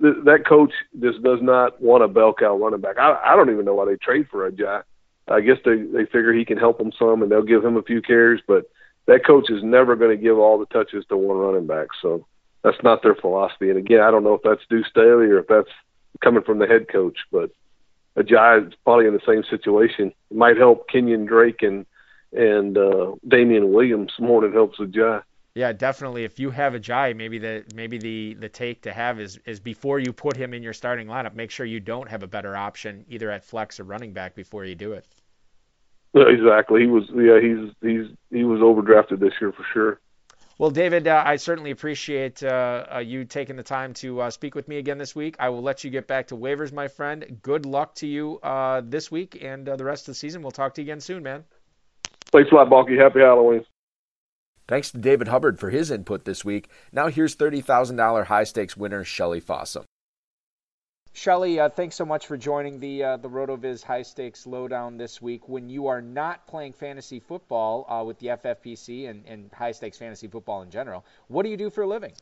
That 0.00 0.44
coach 0.48 0.72
just 1.00 1.22
does 1.22 1.40
not 1.42 1.80
want 1.82 2.02
a 2.02 2.08
bell 2.08 2.32
cow 2.32 2.56
running 2.56 2.80
back. 2.80 2.98
I, 2.98 3.18
I 3.24 3.36
don't 3.36 3.50
even 3.50 3.64
know 3.64 3.74
why 3.74 3.84
they 3.84 3.96
trade 3.96 4.26
for 4.30 4.46
a 4.46 4.52
guy. 4.52 4.80
I 5.28 5.40
guess 5.40 5.58
they 5.64 5.82
they 5.82 6.04
figure 6.06 6.32
he 6.32 6.44
can 6.44 6.56
help 6.56 6.78
them 6.78 6.92
some, 6.98 7.22
and 7.22 7.30
they'll 7.30 7.42
give 7.42 7.64
him 7.64 7.76
a 7.76 7.82
few 7.82 8.00
carries. 8.00 8.42
But 8.46 8.70
that 9.06 9.24
coach 9.24 9.50
is 9.50 9.62
never 9.62 9.96
going 9.96 10.16
to 10.16 10.22
give 10.22 10.38
all 10.38 10.58
the 10.58 10.66
touches 10.66 11.04
to 11.08 11.16
one 11.16 11.36
running 11.36 11.66
back. 11.66 11.88
So 12.02 12.26
that's 12.62 12.82
not 12.82 13.02
their 13.02 13.14
philosophy. 13.14 13.70
And 13.70 13.78
again, 13.78 14.00
I 14.00 14.10
don't 14.10 14.24
know 14.24 14.34
if 14.34 14.42
that's 14.42 14.62
Deuce 14.68 14.88
Staley 14.90 15.26
or 15.26 15.38
if 15.38 15.46
that's 15.46 15.70
coming 16.22 16.42
from 16.42 16.58
the 16.58 16.66
head 16.66 16.88
coach. 16.88 17.18
But 17.30 17.50
Ajayi 18.16 18.68
is 18.68 18.74
probably 18.84 19.06
in 19.06 19.14
the 19.14 19.20
same 19.26 19.44
situation. 19.48 20.12
It 20.30 20.36
might 20.36 20.56
help 20.56 20.88
Kenyon 20.88 21.26
Drake 21.26 21.62
and 21.62 21.86
and 22.32 22.76
uh, 22.76 23.12
Damien 23.26 23.72
Williams 23.72 24.12
more 24.18 24.42
than 24.42 24.52
helps 24.52 24.78
Ajayi. 24.78 25.22
Yeah, 25.54 25.72
definitely. 25.72 26.24
If 26.24 26.38
you 26.38 26.50
have 26.50 26.74
Ajayi, 26.74 27.16
maybe 27.16 27.38
the 27.38 27.64
maybe 27.74 27.98
the 27.98 28.34
the 28.34 28.48
take 28.48 28.82
to 28.82 28.92
have 28.92 29.20
is 29.20 29.38
is 29.46 29.60
before 29.60 29.98
you 30.00 30.12
put 30.12 30.36
him 30.36 30.52
in 30.52 30.62
your 30.62 30.74
starting 30.74 31.06
lineup, 31.06 31.34
make 31.34 31.50
sure 31.50 31.64
you 31.64 31.80
don't 31.80 32.10
have 32.10 32.22
a 32.22 32.26
better 32.26 32.56
option 32.56 33.04
either 33.08 33.30
at 33.30 33.44
flex 33.44 33.80
or 33.80 33.84
running 33.84 34.12
back 34.12 34.34
before 34.34 34.64
you 34.64 34.74
do 34.74 34.92
it. 34.92 35.06
Exactly. 36.14 36.82
He 36.82 36.86
was 36.86 37.04
yeah 37.14 37.40
he's 37.40 37.72
he's 37.82 38.16
he 38.30 38.44
was 38.44 38.60
overdrafted 38.60 39.20
this 39.20 39.34
year 39.40 39.52
for 39.52 39.64
sure. 39.72 40.00
Well, 40.58 40.70
David, 40.70 41.06
uh, 41.06 41.22
I 41.24 41.36
certainly 41.36 41.70
appreciate 41.70 42.42
uh, 42.42 42.86
uh, 42.94 42.98
you 43.00 43.26
taking 43.26 43.56
the 43.56 43.62
time 43.62 43.92
to 43.94 44.22
uh, 44.22 44.30
speak 44.30 44.54
with 44.54 44.68
me 44.68 44.78
again 44.78 44.96
this 44.96 45.14
week. 45.14 45.36
I 45.38 45.50
will 45.50 45.60
let 45.60 45.84
you 45.84 45.90
get 45.90 46.06
back 46.06 46.28
to 46.28 46.34
waivers, 46.34 46.72
my 46.72 46.88
friend. 46.88 47.38
Good 47.42 47.66
luck 47.66 47.94
to 47.96 48.06
you 48.06 48.38
uh, 48.38 48.80
this 48.82 49.10
week 49.10 49.36
and 49.42 49.68
uh, 49.68 49.76
the 49.76 49.84
rest 49.84 50.04
of 50.08 50.12
the 50.12 50.14
season. 50.14 50.40
We'll 50.40 50.52
talk 50.52 50.72
to 50.74 50.80
you 50.80 50.86
again 50.86 51.00
soon, 51.00 51.22
man. 51.22 51.44
Thanks 52.32 52.50
a 52.50 52.54
lot, 52.54 52.70
Balky. 52.70 52.96
Happy 52.96 53.20
Halloween. 53.20 53.66
Thanks 54.66 54.90
to 54.92 54.98
David 54.98 55.28
Hubbard 55.28 55.60
for 55.60 55.68
his 55.68 55.90
input 55.90 56.24
this 56.24 56.42
week. 56.42 56.70
Now 56.90 57.08
here's 57.08 57.36
$30,000 57.36 58.24
high 58.24 58.44
stakes 58.44 58.76
winner 58.78 59.04
Shelly 59.04 59.42
Fossum. 59.42 59.84
Shelly, 61.16 61.58
uh, 61.58 61.70
thanks 61.70 61.96
so 61.96 62.04
much 62.04 62.26
for 62.26 62.36
joining 62.36 62.78
the 62.78 63.02
uh, 63.02 63.16
the 63.16 63.30
RotoViz 63.30 63.82
High 63.82 64.02
Stakes 64.02 64.46
Lowdown 64.46 64.98
this 64.98 65.20
week. 65.22 65.48
When 65.48 65.70
you 65.70 65.86
are 65.86 66.02
not 66.02 66.46
playing 66.46 66.74
fantasy 66.74 67.20
football 67.20 67.86
uh, 67.88 68.04
with 68.04 68.18
the 68.18 68.26
FFPC 68.26 69.08
and, 69.08 69.24
and 69.26 69.50
high 69.50 69.72
stakes 69.72 69.96
fantasy 69.96 70.28
football 70.28 70.60
in 70.60 70.70
general, 70.70 71.06
what 71.28 71.44
do 71.44 71.48
you 71.48 71.56
do 71.56 71.70
for 71.70 71.84
a 71.84 71.86
living? 71.86 72.12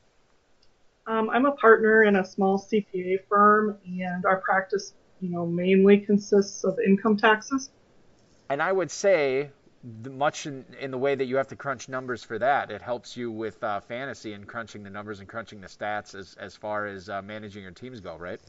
Um, 1.09 1.29
I'm 1.29 1.45
a 1.45 1.51
partner 1.51 2.05
in 2.05 2.15
a 2.15 2.25
small 2.25 2.57
CPA 2.57 3.27
firm, 3.29 3.77
and 3.85 4.25
our 4.25 4.37
practice, 4.37 4.95
you 5.21 5.29
know, 5.29 5.45
mainly 5.45 5.99
consists 5.99 6.63
of 6.63 6.79
income 6.79 7.17
taxes. 7.17 7.71
And 8.49 8.63
I 8.63 8.71
would 8.71 8.93
say, 8.93 9.51
much 10.09 10.47
in, 10.47 10.65
in 10.79 10.93
the 10.93 10.99
way 10.99 11.17
that 11.17 11.25
you 11.25 11.39
have 11.39 11.49
to 11.49 11.57
crunch 11.57 11.89
numbers 11.89 12.23
for 12.23 12.39
that, 12.39 12.71
it 12.71 12.81
helps 12.81 13.17
you 13.17 13.33
with 13.33 13.61
uh, 13.65 13.81
fantasy 13.81 14.35
and 14.35 14.47
crunching 14.47 14.85
the 14.85 14.91
numbers 14.91 15.19
and 15.19 15.29
crunching 15.29 15.61
the 15.61 15.67
stats 15.67 16.15
as 16.15 16.37
as 16.39 16.55
far 16.55 16.87
as 16.87 17.09
uh, 17.09 17.21
managing 17.23 17.65
your 17.65 17.73
teams 17.73 17.99
go, 17.99 18.17
right? 18.17 18.41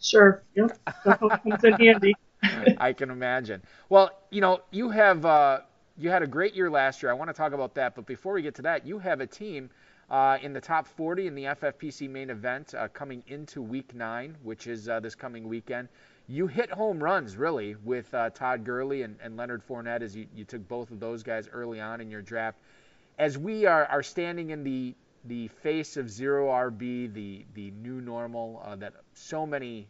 Sure. 0.00 0.42
Yep. 0.54 0.78
comes 1.04 1.64
in 1.64 1.72
handy. 1.74 2.14
I 2.78 2.92
can 2.92 3.10
imagine. 3.10 3.62
Well, 3.88 4.10
you 4.30 4.40
know, 4.40 4.60
you 4.70 4.90
have 4.90 5.24
uh, 5.24 5.60
you 5.96 6.10
had 6.10 6.22
a 6.22 6.26
great 6.26 6.54
year 6.54 6.70
last 6.70 7.02
year. 7.02 7.10
I 7.10 7.14
want 7.14 7.30
to 7.30 7.34
talk 7.34 7.52
about 7.52 7.74
that, 7.76 7.94
but 7.94 8.06
before 8.06 8.34
we 8.34 8.42
get 8.42 8.54
to 8.56 8.62
that, 8.62 8.86
you 8.86 8.98
have 8.98 9.20
a 9.20 9.26
team 9.26 9.70
uh, 10.10 10.38
in 10.42 10.52
the 10.52 10.60
top 10.60 10.86
40 10.86 11.26
in 11.26 11.34
the 11.34 11.44
FFPC 11.44 12.10
main 12.10 12.30
event 12.30 12.74
uh, 12.74 12.88
coming 12.88 13.22
into 13.28 13.62
Week 13.62 13.94
Nine, 13.94 14.36
which 14.42 14.66
is 14.66 14.88
uh, 14.88 15.00
this 15.00 15.14
coming 15.14 15.48
weekend. 15.48 15.88
You 16.26 16.46
hit 16.46 16.70
home 16.70 17.02
runs 17.02 17.36
really 17.36 17.76
with 17.84 18.12
uh, 18.14 18.30
Todd 18.30 18.64
Gurley 18.64 19.02
and, 19.02 19.16
and, 19.22 19.36
Leonard 19.36 19.62
Fournette 19.66 20.00
as 20.00 20.16
you, 20.16 20.26
you 20.34 20.44
took 20.44 20.66
both 20.68 20.90
of 20.90 20.98
those 20.98 21.22
guys 21.22 21.48
early 21.52 21.80
on 21.80 22.00
in 22.00 22.10
your 22.10 22.22
draft. 22.22 22.58
As 23.18 23.36
we 23.36 23.66
are, 23.66 23.86
are 23.86 24.02
standing 24.02 24.50
in 24.50 24.64
the 24.64 24.94
the 25.26 25.48
face 25.48 25.96
of 25.96 26.10
zero 26.10 26.48
RB, 26.48 27.12
the 27.12 27.44
the 27.54 27.70
new 27.82 28.00
normal 28.00 28.62
uh, 28.64 28.76
that 28.76 28.94
so 29.14 29.46
many 29.46 29.86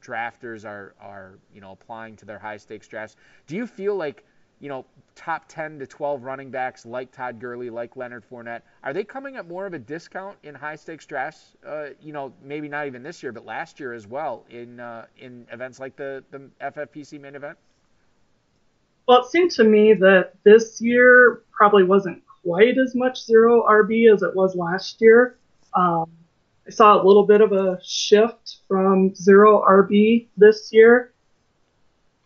drafters 0.00 0.64
are 0.64 0.94
are 1.00 1.38
you 1.54 1.60
know 1.60 1.72
applying 1.72 2.16
to 2.16 2.24
their 2.24 2.38
high 2.38 2.56
stakes 2.56 2.88
drafts. 2.88 3.16
Do 3.46 3.56
you 3.56 3.66
feel 3.66 3.96
like 3.96 4.24
you 4.60 4.68
know 4.68 4.84
top 5.14 5.44
10 5.48 5.78
to 5.80 5.86
12 5.86 6.22
running 6.22 6.50
backs 6.50 6.86
like 6.86 7.12
Todd 7.12 7.40
Gurley, 7.40 7.68
like 7.68 7.96
Leonard 7.96 8.24
Fournette, 8.30 8.62
are 8.82 8.92
they 8.92 9.04
coming 9.04 9.36
at 9.36 9.46
more 9.46 9.66
of 9.66 9.74
a 9.74 9.78
discount 9.78 10.38
in 10.42 10.54
high 10.54 10.76
stakes 10.76 11.04
drafts? 11.04 11.56
Uh, 11.66 11.88
you 12.00 12.12
know, 12.12 12.32
maybe 12.42 12.68
not 12.68 12.86
even 12.86 13.02
this 13.02 13.22
year, 13.22 13.32
but 13.32 13.44
last 13.44 13.80
year 13.80 13.92
as 13.92 14.06
well 14.06 14.44
in 14.50 14.80
uh, 14.80 15.06
in 15.18 15.46
events 15.52 15.80
like 15.80 15.96
the 15.96 16.24
the 16.30 16.48
FFPC 16.60 17.20
main 17.20 17.34
event. 17.34 17.58
Well, 19.08 19.22
it 19.22 19.30
seemed 19.30 19.50
to 19.52 19.64
me 19.64 19.94
that 19.94 20.34
this 20.44 20.80
year 20.80 21.42
probably 21.50 21.82
wasn't 21.82 22.22
quite 22.42 22.78
as 22.78 22.94
much 22.94 23.24
zero 23.24 23.64
RB 23.68 24.12
as 24.12 24.22
it 24.22 24.34
was 24.34 24.54
last 24.54 25.00
year. 25.00 25.38
Um, 25.74 26.10
I 26.66 26.70
saw 26.70 27.00
a 27.00 27.04
little 27.04 27.24
bit 27.24 27.40
of 27.40 27.52
a 27.52 27.78
shift 27.82 28.58
from 28.68 29.14
zero 29.14 29.62
RB 29.68 30.28
this 30.36 30.70
year. 30.72 31.12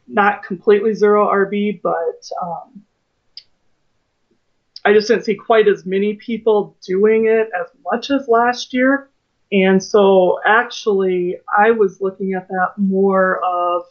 Not 0.07 0.43
completely 0.43 0.95
zero 0.95 1.27
RB, 1.29 1.81
but 1.83 2.29
um, 2.43 2.85
I 4.85 4.93
just 4.93 5.09
didn't 5.09 5.25
see 5.25 5.35
quite 5.35 5.67
as 5.67 5.87
many 5.87 6.15
people 6.15 6.77
doing 6.87 7.27
it 7.27 7.49
as 7.59 7.69
much 7.91 8.11
as 8.11 8.29
last 8.29 8.75
year. 8.75 9.09
And 9.51 9.83
so 9.83 10.41
actually, 10.45 11.37
I 11.57 11.71
was 11.71 12.01
looking 12.01 12.35
at 12.35 12.49
that 12.49 12.73
more 12.77 13.41
of 13.45 13.85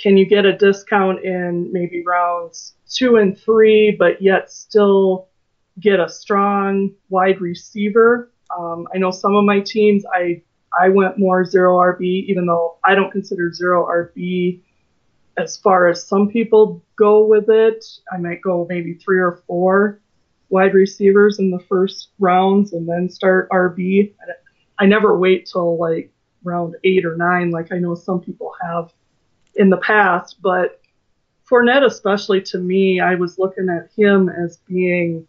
can 0.00 0.16
you 0.16 0.26
get 0.26 0.46
a 0.46 0.56
discount 0.56 1.24
in 1.24 1.72
maybe 1.72 2.04
rounds 2.04 2.74
two 2.88 3.16
and 3.16 3.38
three, 3.38 3.90
but 3.90 4.22
yet 4.22 4.50
still 4.50 5.28
get 5.80 6.00
a 6.00 6.08
strong 6.08 6.90
wide 7.08 7.40
receiver 7.40 8.30
um, 8.56 8.88
I 8.94 8.98
know 8.98 9.10
some 9.10 9.34
of 9.34 9.44
my 9.44 9.60
teams, 9.60 10.04
I 10.12 10.42
I 10.78 10.88
went 10.90 11.18
more 11.18 11.44
zero 11.44 11.76
RB, 11.76 12.02
even 12.26 12.46
though 12.46 12.76
I 12.84 12.94
don't 12.94 13.10
consider 13.10 13.52
zero 13.52 13.86
RB 13.86 14.60
as 15.36 15.56
far 15.56 15.88
as 15.88 16.06
some 16.06 16.28
people 16.28 16.82
go 16.96 17.24
with 17.24 17.48
it. 17.48 17.84
I 18.12 18.18
might 18.18 18.42
go 18.42 18.66
maybe 18.68 18.94
three 18.94 19.18
or 19.18 19.42
four 19.46 20.00
wide 20.50 20.74
receivers 20.74 21.38
in 21.38 21.50
the 21.50 21.58
first 21.58 22.08
rounds 22.18 22.72
and 22.72 22.88
then 22.88 23.08
start 23.08 23.48
RB. 23.50 24.12
I 24.78 24.86
never 24.86 25.18
wait 25.18 25.46
till 25.46 25.78
like 25.78 26.12
round 26.44 26.76
eight 26.84 27.04
or 27.04 27.16
nine, 27.16 27.50
like 27.50 27.72
I 27.72 27.78
know 27.78 27.94
some 27.94 28.20
people 28.20 28.52
have 28.62 28.92
in 29.56 29.70
the 29.70 29.76
past. 29.78 30.40
But 30.42 30.80
Fournette, 31.48 31.84
especially 31.84 32.42
to 32.42 32.58
me, 32.58 33.00
I 33.00 33.14
was 33.14 33.38
looking 33.38 33.68
at 33.68 33.90
him 33.96 34.28
as 34.28 34.58
being 34.58 35.26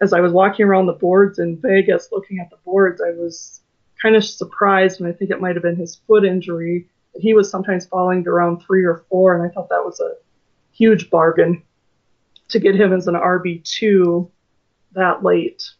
as 0.00 0.12
I 0.12 0.20
was 0.20 0.32
walking 0.32 0.66
around 0.66 0.86
the 0.86 0.92
boards 0.92 1.38
in 1.38 1.60
Vegas 1.60 2.08
looking 2.12 2.38
at 2.38 2.50
the 2.50 2.58
boards, 2.64 3.00
I 3.00 3.10
was 3.10 3.60
kind 4.00 4.16
of 4.16 4.24
surprised, 4.24 5.00
and 5.00 5.08
I 5.08 5.12
think 5.12 5.30
it 5.30 5.40
might 5.40 5.56
have 5.56 5.62
been 5.62 5.76
his 5.76 5.96
foot 6.06 6.24
injury. 6.24 6.88
He 7.14 7.34
was 7.34 7.50
sometimes 7.50 7.86
falling 7.86 8.24
to 8.24 8.30
around 8.30 8.60
three 8.60 8.84
or 8.84 9.04
four, 9.08 9.34
and 9.34 9.42
I 9.42 9.52
thought 9.52 9.70
that 9.70 9.84
was 9.84 10.00
a 10.00 10.14
huge 10.72 11.08
bargain 11.08 11.62
to 12.48 12.60
get 12.60 12.74
him 12.74 12.92
as 12.92 13.08
an 13.08 13.14
RB2 13.14 14.30
that 14.92 15.22
late. 15.22 15.70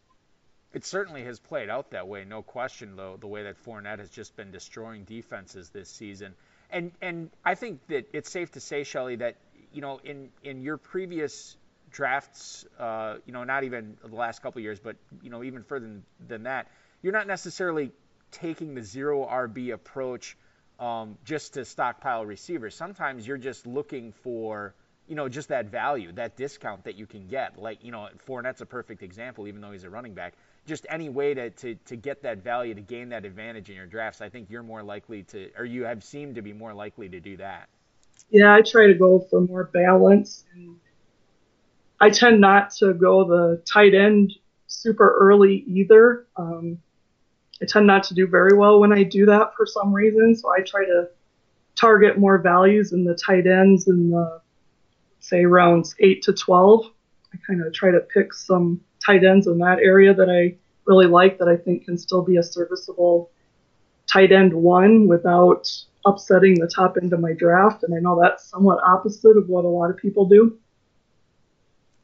It 0.73 0.85
certainly 0.85 1.25
has 1.25 1.39
played 1.39 1.71
out 1.71 1.91
that 1.91 2.07
way, 2.07 2.25
no 2.25 2.43
question, 2.43 2.97
though, 2.97 3.17
the 3.19 3.27
way 3.27 3.43
that 3.45 3.57
Fournette 3.65 3.99
has 3.99 4.11
just 4.11 4.37
been 4.37 4.51
destroying 4.51 5.05
defenses 5.05 5.71
this 5.71 5.89
season. 5.89 6.35
And 6.71 6.93
and 7.01 7.31
I 7.45 7.55
think 7.55 7.87
that 7.89 8.09
it's 8.13 8.31
safe 8.31 8.51
to 8.53 8.61
say, 8.61 8.83
Shelly, 8.83 9.17
that 9.17 9.37
you 9.73 9.81
know 9.81 10.01
in 10.05 10.31
in 10.43 10.63
your 10.63 10.77
previous 10.77 11.57
drafts, 11.97 12.67
uh, 12.79 13.17
you 13.25 13.33
know, 13.33 13.43
not 13.45 13.65
even 13.65 13.97
the 14.05 14.15
last 14.15 14.43
couple 14.43 14.61
years, 14.61 14.79
but 14.79 14.97
you 15.23 15.31
know, 15.31 15.43
even 15.43 15.63
further 15.63 15.87
than, 15.87 16.05
than, 16.29 16.43
that, 16.43 16.69
you're 17.03 17.13
not 17.13 17.27
necessarily 17.27 17.91
taking 18.31 18.75
the 18.75 18.83
zero 18.83 19.27
RB 19.27 19.73
approach 19.73 20.37
um, 20.79 21.17
just 21.25 21.55
to 21.55 21.65
stockpile 21.65 22.27
receivers. 22.27 22.75
Sometimes 22.75 23.27
you're 23.27 23.39
just 23.39 23.67
looking 23.67 24.13
for, 24.13 24.75
you 25.09 25.15
know, 25.15 25.27
just 25.27 25.49
that 25.49 25.71
value, 25.71 26.13
that 26.13 26.37
discount 26.37 26.85
that 26.85 26.97
you 26.97 27.07
can 27.07 27.29
get. 27.29 27.59
Like, 27.59 27.83
you 27.83 27.93
know, 27.93 28.11
Fournette's 28.29 28.61
a 28.61 28.67
perfect 28.67 29.03
example, 29.03 29.49
even 29.49 29.63
though 29.63 29.73
he's 29.73 29.85
a 29.85 29.91
running 29.91 30.13
back. 30.13 30.35
Just 30.67 30.85
any 30.91 31.09
way 31.09 31.33
to, 31.33 31.49
to, 31.49 31.77
to 31.87 31.97
get 31.97 32.23
that 32.25 32.45
value, 32.45 32.75
to 32.75 32.83
gain 32.83 33.09
that 33.09 33.25
advantage 33.25 33.71
in 33.71 33.77
your 33.77 33.87
drafts, 33.87 34.21
I 34.21 34.29
think 34.29 34.51
you're 34.51 34.63
more 34.63 34.83
likely 34.83 35.23
to, 35.23 35.51
or 35.57 35.65
you 35.65 35.85
have 35.85 36.05
seemed 36.05 36.35
to 36.35 36.43
be 36.43 36.53
more 36.53 36.75
likely 36.75 37.09
to 37.09 37.21
do 37.21 37.39
that. 37.39 37.71
Yeah, 38.29 38.53
I 38.53 38.61
try 38.61 38.89
to 38.89 38.95
go 38.95 39.21
for 39.31 39.41
more 39.41 39.65
balance 39.65 40.45
and 40.53 40.77
I 42.01 42.11
tend 42.11 42.41
not 42.41 42.71
to 42.77 42.95
go 42.95 43.25
the 43.25 43.63
tight 43.65 43.95
end 43.95 44.33
super 44.67 45.17
early 45.19 45.65
either. 45.67 46.27
Um, 46.37 46.79
I 47.63 47.65
tend 47.67 47.87
not 47.87 48.05
to 48.05 48.15
do 48.15 48.27
very 48.27 48.57
well 48.57 48.81
when 48.81 48.93
I 48.93 49.03
do 49.03 49.25
that 49.27 49.55
for 49.57 49.65
some 49.67 49.93
reason, 49.93 50.35
so 50.35 50.51
I 50.51 50.61
try 50.61 50.85
to 50.85 51.09
target 51.75 52.19
more 52.19 52.39
values 52.39 52.93
in 52.93 53.05
the 53.05 53.15
tight 53.15 53.47
ends 53.47 53.89
in 53.89 54.11
the 54.11 54.41
say 55.21 55.45
rounds 55.45 55.95
8 55.99 56.23
to 56.23 56.33
12. 56.33 56.87
I 57.33 57.39
kind 57.47 57.63
of 57.63 57.73
try 57.73 57.91
to 57.91 58.01
pick 58.01 58.33
some 58.33 58.81
tight 59.05 59.25
ends 59.25 59.47
in 59.47 59.59
that 59.59 59.79
area 59.79 60.15
that 60.15 60.31
I 60.31 60.57
really 60.87 61.07
like 61.07 61.39
that 61.39 61.49
I 61.49 61.57
think 61.57 61.85
can 61.85 61.99
still 61.99 62.23
be 62.23 62.37
a 62.37 62.43
serviceable 62.43 63.31
tight 64.07 64.33
end 64.33 64.53
one 64.53 65.09
without 65.09 65.69
upsetting 66.05 66.55
the 66.55 66.69
top 66.69 66.97
end 67.01 67.13
of 67.13 67.21
my 67.21 67.33
draft. 67.33 67.83
And 67.83 67.95
I 67.95 67.99
know 67.99 68.21
that's 68.21 68.49
somewhat 68.49 68.79
opposite 68.87 69.37
of 69.37 69.49
what 69.49 69.65
a 69.65 69.69
lot 69.69 69.91
of 69.91 69.97
people 69.97 70.27
do. 70.27 70.59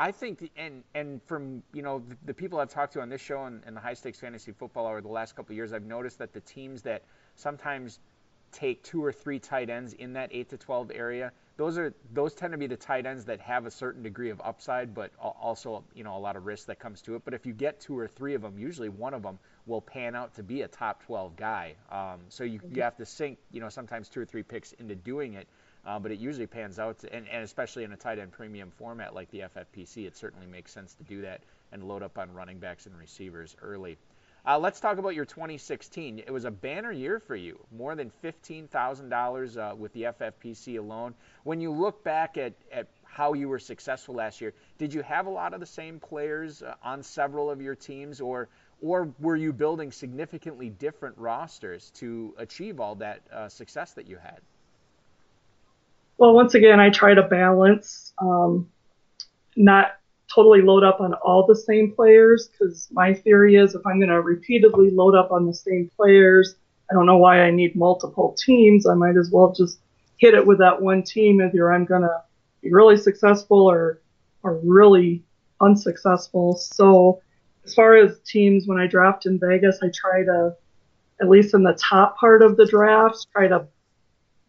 I 0.02 0.10
think, 0.10 0.50
and 0.56 0.82
and 0.96 1.22
from 1.22 1.62
you 1.72 1.80
know 1.80 2.00
the, 2.00 2.16
the, 2.24 2.34
people 2.34 2.58
I've 2.58 2.68
talked 2.68 2.94
to 2.94 3.00
on 3.00 3.08
this 3.08 3.20
show 3.20 3.44
and, 3.44 3.62
and 3.64 3.76
the 3.76 3.80
high 3.80 3.94
stakes 3.94 4.18
fantasy 4.18 4.50
football 4.50 4.88
over 4.88 5.00
the 5.00 5.06
last 5.06 5.36
couple 5.36 5.52
of 5.52 5.56
years, 5.56 5.72
I've 5.72 5.84
noticed 5.84 6.18
that 6.18 6.32
the 6.32 6.40
teams 6.40 6.82
that 6.82 7.04
sometimes 7.36 8.00
take 8.50 8.82
two 8.82 9.02
or 9.02 9.12
three 9.12 9.38
tight 9.38 9.70
ends 9.70 9.92
in 9.92 10.14
that 10.14 10.30
eight 10.32 10.48
to 10.50 10.56
twelve 10.56 10.90
area, 10.92 11.30
those 11.56 11.78
are 11.78 11.94
those 12.12 12.34
tend 12.34 12.50
to 12.50 12.58
be 12.58 12.66
the 12.66 12.76
tight 12.76 13.06
ends 13.06 13.24
that 13.26 13.40
have 13.42 13.64
a 13.64 13.70
certain 13.70 14.02
degree 14.02 14.30
of 14.30 14.40
upside, 14.44 14.92
but 14.92 15.12
also 15.20 15.84
you 15.94 16.02
know 16.02 16.16
a 16.16 16.18
lot 16.18 16.34
of 16.34 16.46
risk 16.46 16.66
that 16.66 16.80
comes 16.80 17.00
to 17.02 17.14
it. 17.14 17.22
But 17.24 17.32
if 17.32 17.46
you 17.46 17.52
get 17.52 17.78
two 17.78 17.96
or 17.96 18.08
three 18.08 18.34
of 18.34 18.42
them, 18.42 18.58
usually 18.58 18.88
one 18.88 19.14
of 19.14 19.22
them 19.22 19.38
will 19.66 19.80
pan 19.80 20.16
out 20.16 20.34
to 20.34 20.42
be 20.42 20.62
a 20.62 20.68
top 20.68 21.04
12 21.04 21.36
guy. 21.36 21.76
Um, 21.92 22.18
so 22.28 22.42
you 22.42 22.58
you 22.72 22.82
have 22.82 22.96
to 22.96 23.06
sink 23.06 23.38
you 23.52 23.60
know 23.60 23.68
sometimes 23.68 24.08
two 24.08 24.22
or 24.22 24.24
three 24.24 24.42
picks 24.42 24.72
into 24.72 24.96
doing 24.96 25.34
it. 25.34 25.46
Uh, 25.84 25.98
but 25.98 26.12
it 26.12 26.18
usually 26.18 26.46
pans 26.46 26.78
out, 26.78 26.98
to, 27.00 27.12
and, 27.12 27.26
and, 27.28 27.42
especially 27.42 27.84
in 27.84 27.92
a 27.92 27.96
tight 27.96 28.18
end 28.18 28.32
premium 28.32 28.70
format 28.78 29.14
like 29.14 29.30
the 29.30 29.40
FFPC, 29.40 30.06
it 30.06 30.16
certainly 30.16 30.46
makes 30.46 30.72
sense 30.72 30.94
to 30.94 31.02
do 31.04 31.22
that 31.22 31.40
and 31.72 31.82
load 31.84 32.02
up 32.02 32.18
on 32.18 32.32
running 32.32 32.58
backs 32.58 32.86
and 32.86 32.96
receivers 32.98 33.56
early. 33.62 33.98
Uh, 34.46 34.58
let's 34.58 34.80
talk 34.80 34.98
about 34.98 35.14
your 35.14 35.24
2016. 35.24 36.18
It 36.18 36.30
was 36.30 36.44
a 36.44 36.50
banner 36.50 36.92
year 36.92 37.18
for 37.20 37.36
you, 37.36 37.58
more 37.76 37.94
than 37.94 38.10
$15,000 38.24 39.56
uh, 39.56 39.74
with 39.76 39.92
the 39.92 40.02
FFPC 40.02 40.78
alone. 40.78 41.14
When 41.44 41.60
you 41.60 41.70
look 41.72 42.02
back 42.04 42.36
at, 42.36 42.54
at 42.72 42.88
how 43.12 43.34
you 43.34 43.48
were 43.48 43.58
successful 43.58 44.14
last 44.14 44.40
year. 44.40 44.54
Did 44.78 44.94
you 44.94 45.02
have 45.02 45.26
a 45.26 45.30
lot 45.30 45.52
of 45.52 45.60
the 45.60 45.66
same 45.66 46.00
players 46.00 46.62
uh, 46.62 46.74
on 46.82 47.02
several 47.02 47.50
of 47.50 47.60
your 47.60 47.74
teams, 47.74 48.20
or 48.20 48.48
or 48.80 49.10
were 49.20 49.36
you 49.36 49.52
building 49.52 49.92
significantly 49.92 50.70
different 50.70 51.16
rosters 51.18 51.90
to 51.92 52.34
achieve 52.38 52.80
all 52.80 52.96
that 52.96 53.20
uh, 53.30 53.48
success 53.48 53.92
that 53.92 54.08
you 54.08 54.16
had? 54.16 54.40
Well, 56.22 56.34
once 56.34 56.54
again, 56.54 56.78
I 56.78 56.88
try 56.88 57.14
to 57.14 57.24
balance, 57.24 58.12
um, 58.18 58.70
not 59.56 59.96
totally 60.32 60.62
load 60.62 60.84
up 60.84 61.00
on 61.00 61.14
all 61.14 61.44
the 61.44 61.56
same 61.56 61.90
players, 61.90 62.48
because 62.48 62.86
my 62.92 63.12
theory 63.12 63.56
is 63.56 63.74
if 63.74 63.84
I'm 63.84 63.98
going 63.98 64.08
to 64.08 64.20
repeatedly 64.20 64.92
load 64.92 65.16
up 65.16 65.32
on 65.32 65.46
the 65.46 65.52
same 65.52 65.90
players, 65.96 66.54
I 66.88 66.94
don't 66.94 67.06
know 67.06 67.16
why 67.16 67.40
I 67.40 67.50
need 67.50 67.74
multiple 67.74 68.36
teams. 68.38 68.86
I 68.86 68.94
might 68.94 69.16
as 69.16 69.32
well 69.32 69.52
just 69.52 69.80
hit 70.16 70.34
it 70.34 70.46
with 70.46 70.58
that 70.58 70.80
one 70.80 71.02
team. 71.02 71.40
Either 71.42 71.72
I'm 71.72 71.86
going 71.86 72.02
to 72.02 72.22
be 72.62 72.72
really 72.72 72.98
successful 72.98 73.68
or 73.68 74.00
or 74.44 74.60
really 74.62 75.24
unsuccessful. 75.60 76.54
So 76.54 77.20
as 77.64 77.74
far 77.74 77.96
as 77.96 78.20
teams, 78.20 78.68
when 78.68 78.78
I 78.78 78.86
draft 78.86 79.26
in 79.26 79.40
Vegas, 79.40 79.80
I 79.82 79.90
try 79.92 80.22
to, 80.22 80.54
at 81.20 81.28
least 81.28 81.52
in 81.52 81.64
the 81.64 81.74
top 81.74 82.16
part 82.16 82.42
of 82.42 82.56
the 82.56 82.66
draft, 82.66 83.26
try 83.32 83.48
to 83.48 83.66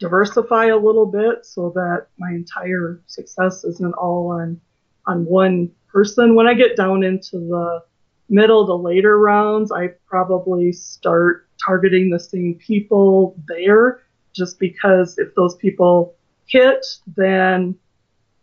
diversify 0.04 0.66
a 0.66 0.76
little 0.76 1.06
bit 1.06 1.46
so 1.46 1.72
that 1.74 2.08
my 2.18 2.30
entire 2.32 3.02
success 3.08 3.64
isn't 3.64 3.94
all 3.94 4.32
on 4.32 4.60
on 5.08 5.24
one 5.24 5.72
person. 5.88 6.36
When 6.36 6.46
I 6.46 6.54
get 6.54 6.76
down 6.76 7.04
into 7.04 7.40
the 7.40 7.84
middle 8.28 8.66
to 8.68 8.74
later 8.74 9.18
rounds, 9.18 9.72
I 9.72 9.92
probably 10.06 10.74
start 10.74 11.48
targeting 11.66 12.10
the 12.10 12.20
same 12.20 12.56
people 12.56 13.38
there 13.48 14.02
just 14.34 14.60
because 14.60 15.18
if 15.18 15.34
those 15.36 15.56
people 15.56 16.16
hit, 16.48 16.86
then 17.16 17.74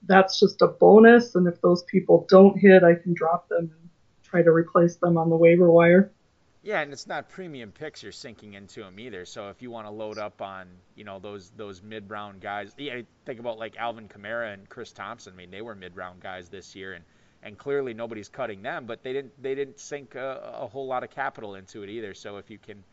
that's 0.07 0.41
just 0.41 0.63
a 0.63 0.69
bonus. 0.69 1.35
And 1.35 1.47
if 1.47 1.61
those 1.61 1.83
people 1.83 2.27
don't 2.31 2.59
hit, 2.59 2.83
I 2.83 2.95
can 2.95 3.13
drop 3.13 3.49
them 3.51 3.71
and 3.71 3.91
try 4.23 4.43
to 4.43 4.51
replace 4.51 4.97
them 4.97 5.19
on 5.19 5.29
the 5.29 5.37
waiver 5.37 5.71
wire. 5.71 6.11
Yeah, 6.63 6.81
and 6.81 6.93
it's 6.93 7.07
not 7.07 7.31
premium 7.31 7.73
picks 7.73 8.03
you're 8.03 8.13
sinking 8.13 8.55
into 8.55 8.81
them 8.81 9.01
either. 9.01 9.25
So 9.25 9.49
if 9.49 9.63
you 9.63 9.71
want 9.71 9.87
to 9.87 9.91
load 9.91 10.19
up 10.19 10.43
on, 10.43 10.67
you 10.95 11.05
know, 11.05 11.19
those 11.19 11.51
those 11.57 11.83
mid 11.83 12.11
round 12.11 12.41
guys, 12.41 12.75
yeah, 12.77 13.01
think 13.25 13.41
about 13.41 13.59
like 13.59 13.77
Alvin 13.79 14.09
Kamara 14.09 14.53
and 14.53 14.69
Chris 14.69 14.93
Thompson. 14.93 15.33
I 15.33 15.37
mean, 15.37 15.51
they 15.51 15.63
were 15.63 15.75
mid 15.75 15.97
round 15.97 16.21
guys 16.21 16.49
this 16.51 16.77
year, 16.77 16.93
and 16.93 17.05
and 17.43 17.57
clearly 17.57 17.95
nobody's 17.95 18.29
cutting 18.29 18.63
them, 18.63 18.85
but 18.85 19.03
they 19.03 19.15
didn't 19.15 19.43
they 19.43 19.55
didn't 19.55 19.81
sink 19.81 20.15
a, 20.17 20.53
a 20.61 20.67
whole 20.67 20.87
lot 20.87 21.03
of 21.03 21.11
capital 21.11 21.55
into 21.55 21.83
it 21.83 21.89
either. 21.89 22.13
So 22.13 22.37
if 22.37 22.51
you 22.51 22.59
can 22.59 22.85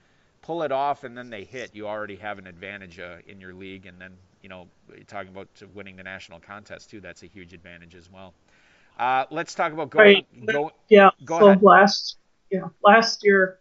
pull 0.41 0.63
it 0.63 0.71
off 0.71 1.03
and 1.03 1.17
then 1.17 1.29
they 1.29 1.43
hit, 1.43 1.75
you 1.75 1.87
already 1.87 2.15
have 2.15 2.39
an 2.39 2.47
advantage 2.47 2.99
uh, 2.99 3.17
in 3.27 3.41
your 3.41 3.53
league. 3.53 3.85
And 3.85 3.99
then, 3.99 4.13
you 4.41 4.49
know, 4.49 4.67
talking 5.07 5.29
about 5.29 5.49
winning 5.73 5.97
the 5.97 6.03
national 6.03 6.39
contest 6.39 6.89
too, 6.89 7.01
that's 7.01 7.23
a 7.23 7.27
huge 7.27 7.53
advantage 7.53 7.95
as 7.95 8.09
well. 8.11 8.33
Uh, 8.97 9.25
let's 9.29 9.53
talk 9.53 9.73
about 9.73 9.89
going. 9.89 10.25
Right. 10.37 10.45
Go, 10.45 10.71
yeah. 10.87 11.09
Go 11.25 11.39
so 11.39 11.47
ahead. 11.47 11.61
Last, 12.51 12.61
yeah, 12.63 12.69
last 12.83 13.23
year, 13.23 13.59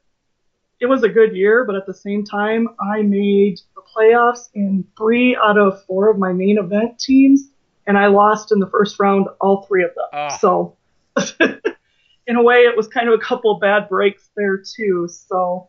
it 0.81 0.87
was 0.87 1.03
a 1.03 1.09
good 1.09 1.35
year, 1.35 1.65
but 1.65 1.75
at 1.75 1.87
the 1.87 1.95
same 1.95 2.25
time, 2.25 2.69
I 2.81 3.03
made 3.03 3.61
the 3.75 3.83
playoffs 3.97 4.51
in 4.55 4.85
three 4.97 5.37
out 5.37 5.59
of 5.59 5.85
four 5.85 6.11
of 6.11 6.19
my 6.19 6.33
main 6.33 6.59
event 6.59 6.99
teams, 6.99 7.49
and 7.87 7.97
I 7.97 8.09
lost 8.09 8.53
in 8.53 8.59
the 8.59 8.67
first 8.67 9.01
round 9.01 9.27
all 9.41 9.63
three 9.63 9.85
of 9.85 9.91
them. 9.95 10.07
Oh. 10.13 10.37
So, 10.39 10.77
in 12.27 12.37
a 12.37 12.43
way, 12.43 12.63
it 12.63 12.77
was 12.77 12.89
kind 12.89 13.09
of 13.09 13.15
a 13.15 13.23
couple 13.23 13.55
of 13.55 13.61
bad 13.61 13.89
breaks 13.89 14.29
there 14.37 14.59
too. 14.59 15.09
So, 15.09 15.69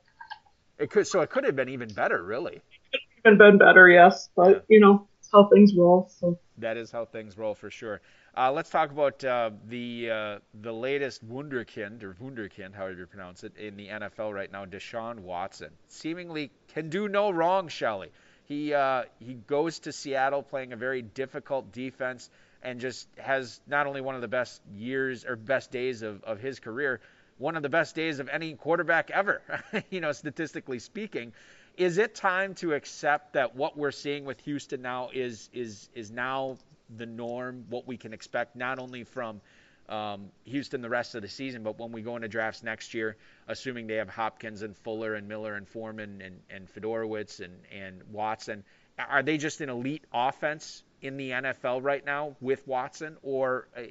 it 0.78 0.92
could 0.92 1.08
so 1.08 1.22
it 1.22 1.30
could 1.30 1.46
have 1.46 1.56
been 1.56 1.70
even 1.70 1.90
better, 1.90 2.22
really. 2.22 2.62
It 2.92 3.00
could 3.24 3.32
have 3.32 3.40
been 3.40 3.58
better, 3.58 3.88
yes, 3.88 4.30
but 4.36 4.50
yeah. 4.50 4.60
you 4.68 4.80
know, 4.80 5.08
it's 5.20 5.30
how 5.32 5.48
things 5.48 5.74
roll. 5.76 6.12
So 6.20 6.38
that 6.58 6.78
is 6.78 6.92
how 6.92 7.06
things 7.06 7.38
roll 7.38 7.56
for 7.56 7.70
sure. 7.70 8.02
Uh, 8.38 8.52
let's 8.52 8.70
talk 8.70 8.92
about 8.92 9.24
uh, 9.24 9.50
the 9.68 10.12
uh, 10.12 10.40
the 10.62 10.72
latest 10.72 11.28
wunderkind 11.28 12.04
or 12.04 12.14
wunderkind, 12.22 12.72
however 12.76 13.00
you 13.00 13.06
pronounce 13.08 13.44
it, 13.44 13.58
in 13.58 13.76
the 13.76 13.88
NFL 13.88 14.32
right 14.32 14.52
now. 14.52 14.64
Deshaun 14.64 15.18
Watson 15.22 15.72
seemingly 15.88 16.52
can 16.68 16.90
do 16.90 17.08
no 17.08 17.32
wrong. 17.32 17.68
Shelly, 17.68 18.10
he 18.46 18.76
uh, 18.76 19.06
he 19.20 19.34
goes 19.34 19.80
to 19.80 19.92
Seattle 19.92 20.44
playing 20.44 20.72
a 20.72 20.76
very 20.76 21.02
difficult 21.02 21.72
defense 21.72 22.30
and 22.62 22.80
just 22.80 23.08
has 23.18 23.60
not 23.66 23.88
only 23.88 24.02
one 24.02 24.14
of 24.14 24.22
the 24.22 24.28
best 24.28 24.62
years 24.72 25.26
or 25.26 25.36
best 25.36 25.72
days 25.72 26.04
of, 26.04 26.24
of 26.24 26.40
his 26.40 26.60
career, 26.60 27.02
one 27.40 27.56
of 27.58 27.64
the 27.64 27.70
best 27.70 27.96
days 27.96 28.20
of 28.20 28.30
any 28.30 28.54
quarterback 28.54 29.10
ever, 29.10 29.42
you 29.90 30.00
know, 30.00 30.12
statistically 30.12 30.78
speaking. 30.78 31.34
Is 31.76 31.98
it 31.98 32.14
time 32.14 32.54
to 32.56 32.74
accept 32.74 33.34
that 33.34 33.56
what 33.56 33.76
we're 33.76 33.92
seeing 33.92 34.26
with 34.26 34.40
Houston 34.42 34.84
now 34.84 35.10
is 35.12 35.50
is 35.54 35.90
is 35.96 36.12
now 36.12 36.58
the 36.96 37.06
norm, 37.06 37.66
what 37.70 37.88
we 37.88 37.98
can 37.98 38.14
expect 38.14 38.56
not 38.56 38.80
only 38.80 39.04
from 39.04 39.42
um, 39.90 40.30
Houston 40.46 40.82
the 40.82 40.90
rest 40.90 41.16
of 41.16 41.22
the 41.22 41.28
season, 41.28 41.64
but 41.64 41.80
when 41.80 41.92
we 41.92 42.02
go 42.02 42.16
into 42.16 42.28
drafts 42.28 42.64
next 42.64 42.94
year, 42.94 43.16
assuming 43.48 43.88
they 43.88 43.96
have 43.96 44.10
Hopkins 44.10 44.62
and 44.62 44.76
Fuller 44.76 45.16
and 45.16 45.28
Miller 45.28 45.56
and 45.56 45.68
Foreman 45.68 46.22
and, 46.22 46.40
and 46.50 46.68
Fiedorowicz 46.68 47.40
and, 47.40 47.54
and 47.72 48.04
Watson, 48.12 48.64
are 48.98 49.24
they 49.24 49.38
just 49.38 49.62
an 49.62 49.70
elite 49.70 50.04
offense 50.14 50.84
in 51.02 51.18
the 51.18 51.32
NFL 51.32 51.84
right 51.84 52.04
now 52.04 52.36
with 52.42 52.68
Watson, 52.68 53.18
or 53.22 53.68
uh, 53.78 53.82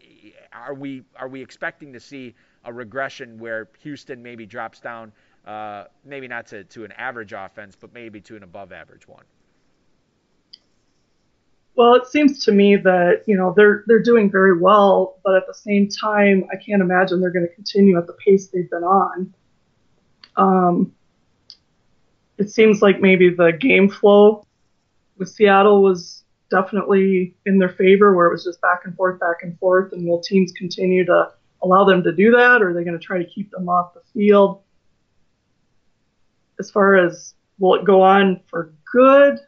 are 0.52 0.74
we 0.74 1.04
are 1.14 1.28
we 1.28 1.42
expecting 1.42 1.92
to 1.92 2.00
see 2.00 2.34
a 2.64 2.72
regression 2.72 3.38
where 3.38 3.68
Houston 3.82 4.22
maybe 4.22 4.44
drops 4.44 4.80
down, 4.80 5.12
uh, 5.46 5.84
maybe 6.04 6.26
not 6.26 6.48
to, 6.48 6.64
to 6.64 6.84
an 6.84 6.92
average 6.92 7.32
offense, 7.32 7.76
but 7.80 7.94
maybe 7.94 8.20
to 8.22 8.36
an 8.36 8.42
above 8.42 8.72
average 8.72 9.06
one? 9.06 9.24
Well, 11.76 11.94
it 11.94 12.06
seems 12.06 12.42
to 12.46 12.52
me 12.52 12.76
that 12.76 13.22
you 13.26 13.36
know 13.36 13.52
they're 13.54 13.84
they're 13.86 14.02
doing 14.02 14.30
very 14.30 14.58
well, 14.58 15.18
but 15.22 15.34
at 15.36 15.46
the 15.46 15.54
same 15.54 15.88
time, 15.88 16.44
I 16.50 16.56
can't 16.56 16.80
imagine 16.80 17.20
they're 17.20 17.30
going 17.30 17.46
to 17.46 17.54
continue 17.54 17.98
at 17.98 18.06
the 18.06 18.14
pace 18.14 18.48
they've 18.48 18.70
been 18.70 18.82
on. 18.82 19.34
Um, 20.36 20.92
it 22.38 22.50
seems 22.50 22.80
like 22.80 23.00
maybe 23.00 23.28
the 23.28 23.52
game 23.52 23.90
flow 23.90 24.46
with 25.18 25.28
Seattle 25.28 25.82
was 25.82 26.24
definitely 26.50 27.34
in 27.44 27.58
their 27.58 27.68
favor, 27.68 28.16
where 28.16 28.26
it 28.26 28.32
was 28.32 28.44
just 28.44 28.60
back 28.62 28.80
and 28.84 28.96
forth, 28.96 29.20
back 29.20 29.42
and 29.42 29.58
forth, 29.58 29.92
and 29.92 30.08
will 30.08 30.20
teams 30.20 30.52
continue 30.52 31.04
to 31.04 31.30
allow 31.62 31.84
them 31.84 32.02
to 32.04 32.12
do 32.12 32.30
that, 32.30 32.62
or 32.62 32.70
are 32.70 32.74
they 32.74 32.84
going 32.84 32.98
to 32.98 33.04
try 33.04 33.18
to 33.18 33.28
keep 33.28 33.50
them 33.50 33.68
off 33.68 33.92
the 33.92 34.00
field? 34.14 34.62
As 36.58 36.70
far 36.70 36.96
as 36.96 37.34
will 37.58 37.74
it 37.74 37.84
go 37.84 38.00
on 38.00 38.40
for 38.46 38.72
good? 38.90 39.40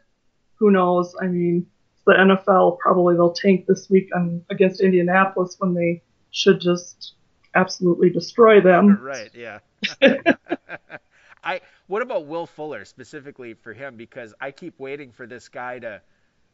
Who 0.55 0.69
knows? 0.69 1.15
I 1.19 1.25
mean, 1.25 1.65
the 2.05 2.13
NFL 2.13 2.79
probably 2.79 3.15
they'll 3.15 3.33
tank 3.33 3.65
this 3.67 3.89
week 3.89 4.09
on, 4.15 4.43
against 4.49 4.81
Indianapolis 4.81 5.55
when 5.59 5.73
they 5.73 6.01
should 6.31 6.61
just 6.61 7.13
absolutely 7.55 8.09
destroy 8.09 8.61
them. 8.61 8.99
Right? 9.01 9.29
Yeah. 9.33 9.59
I. 11.43 11.61
What 11.87 12.01
about 12.01 12.27
Will 12.27 12.45
Fuller 12.45 12.85
specifically 12.85 13.53
for 13.53 13.73
him? 13.73 13.95
Because 13.95 14.33
I 14.39 14.51
keep 14.51 14.79
waiting 14.79 15.11
for 15.11 15.25
this 15.25 15.49
guy 15.49 15.79
to 15.79 16.01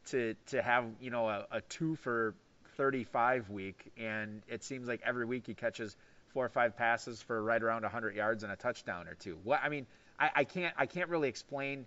to 0.08 0.36
to 0.48 0.62
have 0.62 0.86
you 1.02 1.10
know 1.10 1.28
a, 1.28 1.46
a 1.52 1.62
two 1.62 1.96
for 1.98 2.36
35 2.78 3.50
week, 3.50 3.92
and 3.98 4.42
it 4.48 4.64
seems 4.64 4.88
like 4.88 5.02
every 5.04 5.26
week 5.26 5.48
he 5.48 5.54
catches 5.54 5.96
four 6.34 6.46
or 6.46 6.50
five 6.50 6.76
passes 6.76 7.22
for 7.22 7.42
right 7.42 7.62
around 7.62 7.84
100 7.84 8.16
yards 8.16 8.44
and 8.44 8.52
a 8.52 8.56
touchdown 8.56 9.08
or 9.08 9.16
two. 9.16 9.38
What 9.44 9.62
I 9.64 9.70
mean, 9.70 9.86
I, 10.20 10.30
I 10.36 10.44
can't 10.44 10.74
I 10.78 10.86
can't 10.86 11.10
really 11.10 11.30
explain 11.30 11.86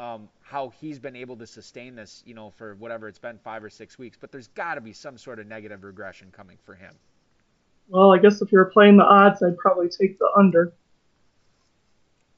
um, 0.00 0.30
how 0.40 0.72
he's 0.80 0.98
been 0.98 1.14
able 1.14 1.36
to 1.36 1.46
sustain 1.46 1.94
this, 1.94 2.22
you 2.24 2.32
know, 2.32 2.50
for 2.56 2.74
whatever 2.76 3.06
it's 3.06 3.18
been 3.18 3.38
five 3.38 3.62
or 3.62 3.68
six 3.68 3.98
weeks. 3.98 4.16
But 4.18 4.32
there's 4.32 4.48
got 4.48 4.76
to 4.76 4.80
be 4.80 4.94
some 4.94 5.18
sort 5.18 5.38
of 5.38 5.46
negative 5.46 5.84
regression 5.84 6.32
coming 6.32 6.56
for 6.64 6.74
him. 6.74 6.94
Well, 7.88 8.10
I 8.12 8.18
guess 8.18 8.40
if 8.40 8.50
you're 8.50 8.64
playing 8.64 8.96
the 8.96 9.04
odds, 9.04 9.42
I'd 9.42 9.58
probably 9.58 9.90
take 9.90 10.18
the 10.18 10.30
under. 10.34 10.72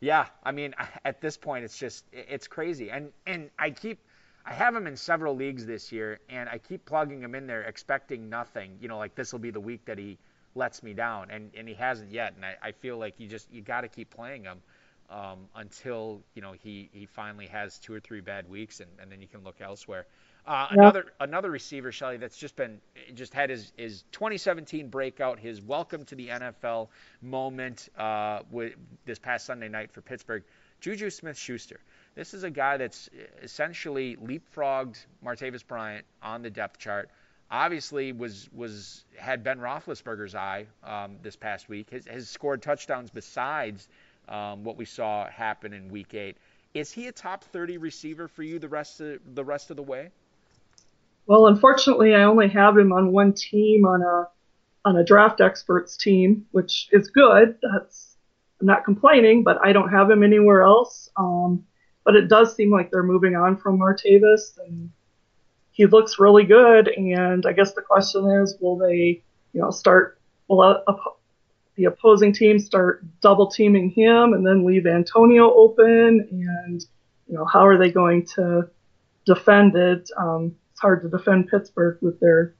Yeah, 0.00 0.26
I 0.42 0.50
mean, 0.50 0.74
at 1.04 1.20
this 1.20 1.36
point, 1.36 1.64
it's 1.64 1.78
just 1.78 2.04
it's 2.12 2.48
crazy, 2.48 2.90
and 2.90 3.12
and 3.26 3.48
I 3.58 3.70
keep 3.70 4.00
I 4.44 4.52
have 4.52 4.74
him 4.74 4.88
in 4.88 4.96
several 4.96 5.36
leagues 5.36 5.64
this 5.64 5.92
year, 5.92 6.18
and 6.28 6.48
I 6.48 6.58
keep 6.58 6.84
plugging 6.84 7.22
him 7.22 7.36
in 7.36 7.46
there, 7.46 7.62
expecting 7.62 8.28
nothing. 8.28 8.76
You 8.80 8.88
know, 8.88 8.98
like 8.98 9.14
this 9.14 9.30
will 9.30 9.38
be 9.38 9.52
the 9.52 9.60
week 9.60 9.84
that 9.84 9.98
he 9.98 10.18
lets 10.56 10.82
me 10.82 10.94
down, 10.94 11.30
and 11.30 11.52
and 11.56 11.68
he 11.68 11.74
hasn't 11.74 12.10
yet. 12.10 12.34
And 12.34 12.44
I, 12.44 12.56
I 12.60 12.72
feel 12.72 12.98
like 12.98 13.14
you 13.18 13.28
just 13.28 13.52
you 13.52 13.62
got 13.62 13.82
to 13.82 13.88
keep 13.88 14.10
playing 14.10 14.42
him 14.42 14.58
um, 15.12 15.38
until 15.54 16.22
you 16.34 16.42
know 16.42 16.52
he 16.52 16.88
he 16.92 17.06
finally 17.06 17.46
has 17.46 17.78
two 17.78 17.92
or 17.92 18.00
three 18.00 18.20
bad 18.20 18.48
weeks, 18.48 18.80
and, 18.80 18.90
and 19.00 19.12
then 19.12 19.20
you 19.20 19.28
can 19.28 19.44
look 19.44 19.60
elsewhere. 19.60 20.06
Uh. 20.46 20.68
Another 20.70 21.04
another 21.20 21.50
receiver, 21.50 21.92
Shelly, 21.92 22.16
that's 22.16 22.36
just 22.36 22.56
been 22.56 22.80
just 23.14 23.34
had 23.34 23.50
his, 23.50 23.72
his 23.76 24.02
2017 24.12 24.88
breakout, 24.88 25.38
his 25.38 25.60
welcome 25.60 26.04
to 26.06 26.14
the 26.14 26.28
NFL 26.28 26.88
moment 27.20 27.88
uh, 27.96 28.40
with 28.50 28.72
this 29.04 29.18
past 29.18 29.46
Sunday 29.46 29.68
night 29.68 29.92
for 29.92 30.00
Pittsburgh. 30.00 30.42
Juju 30.80 31.10
Smith-Schuster. 31.10 31.78
This 32.16 32.34
is 32.34 32.42
a 32.42 32.50
guy 32.50 32.76
that's 32.76 33.08
essentially 33.40 34.16
leapfrogged 34.16 34.96
Martavis 35.24 35.64
Bryant 35.64 36.04
on 36.20 36.42
the 36.42 36.50
depth 36.50 36.78
chart. 36.78 37.08
Obviously, 37.48 38.12
was 38.12 38.48
was 38.52 39.04
had 39.16 39.44
Ben 39.44 39.58
Roethlisberger's 39.60 40.34
eye 40.34 40.66
um, 40.82 41.18
this 41.22 41.36
past 41.36 41.68
week. 41.68 41.90
Has, 41.90 42.06
has 42.06 42.28
scored 42.28 42.62
touchdowns 42.62 43.10
besides 43.10 43.86
um, 44.28 44.64
what 44.64 44.76
we 44.76 44.84
saw 44.84 45.28
happen 45.28 45.72
in 45.72 45.88
Week 45.88 46.14
Eight. 46.14 46.36
Is 46.74 46.90
he 46.90 47.08
a 47.08 47.12
top 47.12 47.44
30 47.44 47.78
receiver 47.78 48.28
for 48.28 48.42
you 48.42 48.58
the 48.58 48.68
rest 48.68 49.00
of 49.00 49.20
the 49.34 49.44
rest 49.44 49.70
of 49.70 49.76
the 49.76 49.82
way? 49.82 50.10
Well, 51.26 51.46
unfortunately, 51.46 52.14
I 52.14 52.24
only 52.24 52.48
have 52.48 52.76
him 52.76 52.92
on 52.92 53.12
one 53.12 53.32
team 53.32 53.86
on 53.86 54.02
a 54.02 54.28
on 54.84 54.96
a 54.96 55.04
draft 55.04 55.40
experts 55.40 55.96
team, 55.96 56.46
which 56.50 56.88
is 56.92 57.08
good. 57.10 57.56
That's 57.62 58.16
I'm 58.60 58.66
not 58.66 58.84
complaining, 58.84 59.42
but 59.42 59.58
I 59.62 59.72
don't 59.72 59.90
have 59.90 60.10
him 60.10 60.22
anywhere 60.22 60.62
else. 60.62 61.10
Um, 61.16 61.64
but 62.04 62.16
it 62.16 62.28
does 62.28 62.54
seem 62.56 62.70
like 62.70 62.90
they're 62.90 63.02
moving 63.02 63.36
on 63.36 63.56
from 63.56 63.78
Martavis, 63.78 64.58
and 64.66 64.90
he 65.70 65.86
looks 65.86 66.18
really 66.18 66.44
good. 66.44 66.88
And 66.88 67.46
I 67.46 67.52
guess 67.52 67.74
the 67.74 67.82
question 67.82 68.28
is, 68.42 68.56
will 68.60 68.76
they, 68.76 69.22
you 69.52 69.60
know, 69.60 69.70
start? 69.70 70.18
Will 70.48 70.62
a, 70.62 70.82
a, 70.86 70.96
the 71.76 71.84
opposing 71.84 72.32
team 72.32 72.58
start 72.58 73.04
double 73.20 73.48
teaming 73.48 73.90
him 73.90 74.34
and 74.34 74.46
then 74.46 74.64
leave 74.64 74.86
Antonio 74.86 75.52
open? 75.52 76.28
And 76.30 76.84
you 77.28 77.34
know, 77.34 77.44
how 77.44 77.66
are 77.66 77.78
they 77.78 77.90
going 77.90 78.26
to 78.34 78.68
defend 79.24 79.74
it? 79.76 80.10
Um, 80.16 80.54
it's 80.72 80.80
hard 80.80 81.02
to 81.02 81.08
defend 81.08 81.48
Pittsburgh 81.48 81.98
with 82.00 82.20
their 82.20 82.54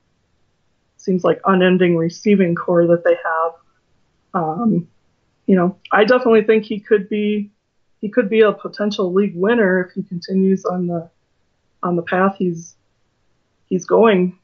seems 0.97 1.25
like 1.25 1.41
unending 1.45 1.97
receiving 1.97 2.55
corps 2.55 2.87
that 2.87 3.05
they 3.05 3.17
have. 3.17 3.53
Um, 4.35 4.89
you 5.47 5.57
know, 5.57 5.77
I 5.91 6.05
definitely 6.05 6.45
think 6.45 6.65
he 6.65 6.81
could 6.81 7.09
be 7.09 7.51
he 8.01 8.09
could 8.09 8.29
be 8.29 8.41
a 8.41 8.53
potential 8.53 9.13
league 9.13 9.35
winner 9.35 9.85
if 9.85 9.95
he 9.95 10.03
continues 10.03 10.65
on 10.65 10.87
the 10.87 11.11
on 11.83 11.97
the 11.97 12.03
path 12.03 12.37
he's 12.39 12.77
he's 13.67 13.85
going. 13.85 14.39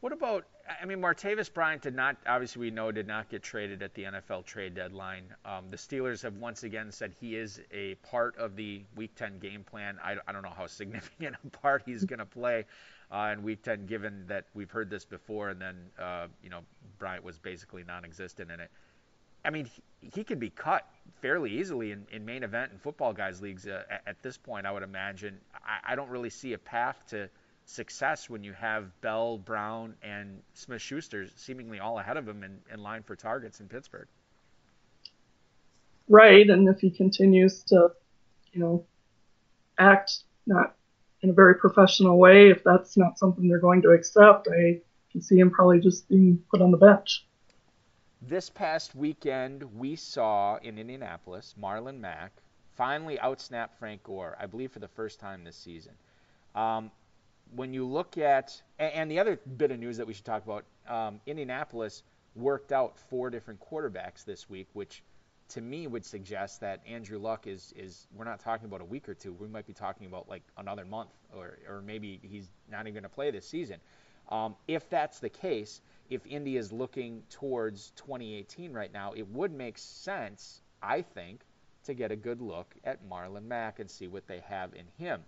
What 0.00 0.12
about 0.12 0.44
I 0.68 0.84
mean, 0.84 1.00
Martavis 1.00 1.52
Bryant 1.52 1.82
did 1.82 1.94
not, 1.94 2.16
obviously, 2.26 2.60
we 2.60 2.70
know, 2.70 2.90
did 2.90 3.06
not 3.06 3.28
get 3.28 3.42
traded 3.42 3.82
at 3.82 3.94
the 3.94 4.04
NFL 4.04 4.44
trade 4.44 4.74
deadline. 4.74 5.24
Um, 5.44 5.70
the 5.70 5.76
Steelers 5.76 6.22
have 6.22 6.36
once 6.36 6.64
again 6.64 6.90
said 6.90 7.14
he 7.20 7.36
is 7.36 7.60
a 7.72 7.94
part 7.96 8.36
of 8.36 8.56
the 8.56 8.82
Week 8.96 9.14
10 9.14 9.38
game 9.38 9.62
plan. 9.62 9.98
I, 10.02 10.16
I 10.26 10.32
don't 10.32 10.42
know 10.42 10.52
how 10.56 10.66
significant 10.66 11.36
a 11.44 11.48
part 11.58 11.82
he's 11.86 12.04
going 12.04 12.18
to 12.18 12.26
play 12.26 12.64
uh, 13.10 13.30
in 13.32 13.42
Week 13.42 13.62
10, 13.62 13.86
given 13.86 14.24
that 14.26 14.46
we've 14.54 14.70
heard 14.70 14.90
this 14.90 15.04
before, 15.04 15.50
and 15.50 15.60
then, 15.60 15.76
uh, 15.98 16.26
you 16.42 16.50
know, 16.50 16.60
Bryant 16.98 17.24
was 17.24 17.38
basically 17.38 17.84
non 17.84 18.04
existent 18.04 18.50
in 18.50 18.60
it. 18.60 18.70
I 19.44 19.50
mean, 19.50 19.66
he, 19.66 20.10
he 20.12 20.24
could 20.24 20.40
be 20.40 20.50
cut 20.50 20.84
fairly 21.22 21.52
easily 21.52 21.92
in, 21.92 22.06
in 22.10 22.24
main 22.24 22.42
event 22.42 22.72
and 22.72 22.80
football 22.80 23.12
guys 23.12 23.40
leagues 23.40 23.66
uh, 23.66 23.84
at, 23.88 24.02
at, 24.06 24.22
this 24.22 24.36
point, 24.36 24.66
I 24.66 24.72
would 24.72 24.82
imagine. 24.82 25.38
I, 25.54 25.92
I 25.92 25.94
don't 25.94 26.10
really 26.10 26.30
see 26.30 26.54
a 26.54 26.58
path 26.58 26.96
to 27.10 27.28
success 27.66 28.30
when 28.30 28.42
you 28.42 28.52
have 28.52 28.98
Bell, 29.00 29.38
Brown, 29.38 29.94
and 30.02 30.40
Smith 30.54 30.80
Schuster 30.80 31.26
seemingly 31.34 31.80
all 31.80 31.98
ahead 31.98 32.16
of 32.16 32.26
him 32.26 32.42
in, 32.42 32.58
in 32.72 32.82
line 32.82 33.02
for 33.02 33.16
targets 33.16 33.60
in 33.60 33.68
Pittsburgh. 33.68 34.06
Right, 36.08 36.48
and 36.48 36.68
if 36.68 36.80
he 36.80 36.90
continues 36.90 37.64
to, 37.64 37.90
you 38.52 38.60
know, 38.60 38.86
act 39.78 40.20
not 40.46 40.76
in 41.22 41.30
a 41.30 41.32
very 41.32 41.56
professional 41.56 42.18
way, 42.18 42.50
if 42.50 42.62
that's 42.62 42.96
not 42.96 43.18
something 43.18 43.48
they're 43.48 43.58
going 43.58 43.82
to 43.82 43.90
accept, 43.90 44.46
I 44.48 44.80
can 45.10 45.20
see 45.20 45.38
him 45.38 45.50
probably 45.50 45.80
just 45.80 46.08
being 46.08 46.42
put 46.50 46.62
on 46.62 46.70
the 46.70 46.76
bench. 46.76 47.26
This 48.22 48.48
past 48.48 48.94
weekend, 48.94 49.64
we 49.76 49.96
saw 49.96 50.56
in 50.58 50.78
Indianapolis 50.78 51.54
Marlon 51.60 51.98
Mack 51.98 52.32
finally 52.76 53.18
outsnap 53.18 53.70
Frank 53.78 54.04
Gore, 54.04 54.36
I 54.38 54.46
believe 54.46 54.70
for 54.70 54.78
the 54.78 54.88
first 54.88 55.18
time 55.18 55.42
this 55.42 55.56
season. 55.56 55.92
Um, 56.54 56.90
when 57.54 57.72
you 57.72 57.86
look 57.86 58.18
at, 58.18 58.60
and 58.78 59.10
the 59.10 59.18
other 59.18 59.40
bit 59.56 59.70
of 59.70 59.78
news 59.78 59.96
that 59.96 60.06
we 60.06 60.12
should 60.12 60.24
talk 60.24 60.44
about, 60.44 60.64
um, 60.88 61.20
Indianapolis 61.26 62.02
worked 62.34 62.72
out 62.72 62.98
four 62.98 63.30
different 63.30 63.60
quarterbacks 63.60 64.24
this 64.24 64.48
week, 64.48 64.68
which 64.72 65.02
to 65.48 65.60
me 65.60 65.86
would 65.86 66.04
suggest 66.04 66.60
that 66.60 66.80
Andrew 66.86 67.18
Luck 67.18 67.46
is 67.46 67.72
is 67.76 68.08
we're 68.14 68.24
not 68.24 68.40
talking 68.40 68.66
about 68.66 68.80
a 68.80 68.84
week 68.84 69.08
or 69.08 69.14
two. 69.14 69.32
We 69.32 69.48
might 69.48 69.66
be 69.66 69.72
talking 69.72 70.06
about 70.06 70.28
like 70.28 70.42
another 70.58 70.84
month, 70.84 71.10
or 71.34 71.58
or 71.68 71.82
maybe 71.82 72.20
he's 72.22 72.50
not 72.70 72.82
even 72.82 72.94
going 72.94 73.02
to 73.04 73.08
play 73.08 73.30
this 73.30 73.46
season. 73.46 73.78
Um, 74.28 74.56
if 74.66 74.88
that's 74.90 75.20
the 75.20 75.28
case, 75.28 75.80
if 76.10 76.26
Indy 76.26 76.56
is 76.56 76.72
looking 76.72 77.22
towards 77.30 77.92
2018 77.96 78.72
right 78.72 78.92
now, 78.92 79.12
it 79.12 79.28
would 79.28 79.52
make 79.52 79.78
sense, 79.78 80.62
I 80.82 81.02
think, 81.02 81.42
to 81.84 81.94
get 81.94 82.10
a 82.10 82.16
good 82.16 82.40
look 82.40 82.74
at 82.82 83.08
Marlon 83.08 83.44
Mack 83.44 83.78
and 83.78 83.88
see 83.88 84.08
what 84.08 84.26
they 84.26 84.40
have 84.40 84.74
in 84.74 84.86
him. 84.98 85.22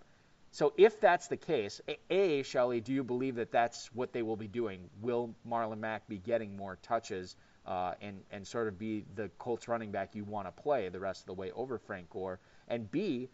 So 0.51 0.73
if 0.77 1.01
that's 1.01 1.29
the 1.29 1.37
case, 1.37 1.81
A, 2.11 2.43
Shelly, 2.43 2.81
do 2.81 2.93
you 2.93 3.05
believe 3.05 3.37
that 3.37 3.53
that's 3.53 3.93
what 3.95 4.13
they 4.13 4.23
will 4.23 4.37
be 4.37 4.49
doing? 4.49 4.89
Will 5.01 5.35
Marlon 5.47 5.79
Mack 5.79 6.09
be 6.09 6.19
getting 6.19 6.57
more 6.57 6.79
touches 6.83 7.37
uh, 7.67 7.93
and, 8.01 8.23
and 8.31 8.47
sort 8.47 8.67
of 8.67 8.79
be 8.79 9.05
the 9.15 9.29
Colts 9.39 9.69
running 9.69 9.91
back 9.91 10.15
you 10.15 10.25
want 10.25 10.47
to 10.47 10.63
play 10.63 10.89
the 10.89 11.01
rest 11.01 11.21
of 11.21 11.27
the 11.27 11.35
way 11.35 11.51
over 11.53 11.79
Frank 11.79 12.09
Gore? 12.11 12.41
And 12.69 12.91
B, 12.91 13.29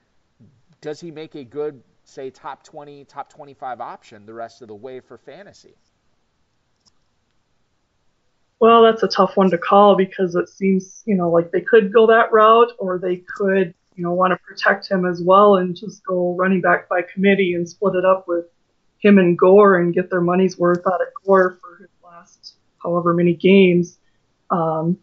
does 0.80 1.00
he 1.00 1.10
make 1.10 1.34
a 1.36 1.44
good, 1.44 1.82
say, 2.04 2.30
top 2.30 2.64
20, 2.64 3.04
top 3.04 3.30
25 3.30 3.80
option 3.80 4.26
the 4.26 4.34
rest 4.34 4.60
of 4.60 4.68
the 4.68 4.74
way 4.74 5.00
for 5.00 5.16
fantasy? 5.16 5.76
Well, 8.60 8.82
that's 8.82 9.02
a 9.02 9.08
tough 9.08 9.36
one 9.36 9.50
to 9.50 9.58
call 9.58 9.96
because 9.96 10.34
it 10.34 10.48
seems, 10.48 11.02
you 11.06 11.14
know, 11.14 11.30
like 11.30 11.52
they 11.52 11.60
could 11.60 11.92
go 11.92 12.06
that 12.08 12.32
route 12.32 12.72
or 12.78 12.98
they 12.98 13.16
could 13.16 13.74
you 13.96 14.02
know, 14.02 14.12
want 14.12 14.32
to 14.32 14.36
protect 14.38 14.90
him 14.90 15.06
as 15.06 15.22
well 15.22 15.56
and 15.56 15.76
just 15.76 16.04
go 16.04 16.34
running 16.34 16.60
back 16.60 16.88
by 16.88 17.02
committee 17.02 17.54
and 17.54 17.68
split 17.68 17.94
it 17.94 18.04
up 18.04 18.26
with 18.26 18.46
him 18.98 19.18
and 19.18 19.38
Gore 19.38 19.78
and 19.78 19.94
get 19.94 20.10
their 20.10 20.20
money's 20.20 20.58
worth 20.58 20.84
out 20.86 21.00
of 21.00 21.08
Gore 21.24 21.58
for 21.60 21.76
his 21.82 21.90
last 22.02 22.54
however 22.82 23.14
many 23.14 23.34
games. 23.34 23.98
Um, 24.50 24.98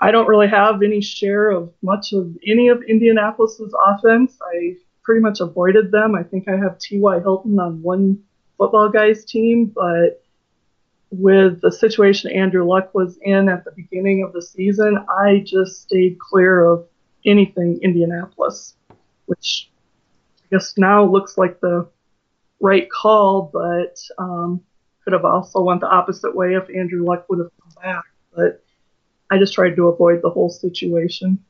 I 0.00 0.10
don't 0.10 0.28
really 0.28 0.48
have 0.48 0.82
any 0.82 1.00
share 1.00 1.50
of 1.50 1.72
much 1.82 2.12
of 2.12 2.34
any 2.46 2.68
of 2.68 2.82
Indianapolis's 2.82 3.74
offense. 3.86 4.38
I 4.42 4.76
pretty 5.02 5.20
much 5.20 5.40
avoided 5.40 5.90
them. 5.90 6.14
I 6.14 6.22
think 6.22 6.48
I 6.48 6.56
have 6.56 6.78
T.Y. 6.78 7.20
Hilton 7.20 7.58
on 7.58 7.82
one 7.82 8.22
football 8.56 8.88
guy's 8.88 9.24
team, 9.24 9.66
but 9.66 10.22
with 11.10 11.60
the 11.60 11.72
situation 11.72 12.30
Andrew 12.30 12.64
Luck 12.64 12.94
was 12.94 13.18
in 13.22 13.48
at 13.48 13.64
the 13.64 13.72
beginning 13.72 14.22
of 14.22 14.32
the 14.32 14.40
season, 14.40 15.04
I 15.08 15.42
just 15.44 15.82
stayed 15.82 16.18
clear 16.18 16.64
of 16.64 16.86
anything 17.24 17.78
Indianapolis, 17.82 18.74
which 19.26 19.70
I 20.44 20.56
guess 20.56 20.74
now 20.76 21.04
looks 21.04 21.38
like 21.38 21.60
the 21.60 21.88
right 22.60 22.88
call, 22.90 23.50
but 23.52 24.00
um, 24.18 24.60
could 25.04 25.12
have 25.12 25.24
also 25.24 25.60
went 25.62 25.80
the 25.80 25.88
opposite 25.88 26.34
way 26.34 26.54
if 26.54 26.68
Andrew 26.74 27.04
Luck 27.04 27.26
would 27.28 27.38
have 27.38 27.50
come 27.62 27.82
back. 27.82 28.04
But 28.34 28.62
I 29.30 29.38
just 29.38 29.54
tried 29.54 29.76
to 29.76 29.88
avoid 29.88 30.22
the 30.22 30.30
whole 30.30 30.50
situation. 30.50 31.42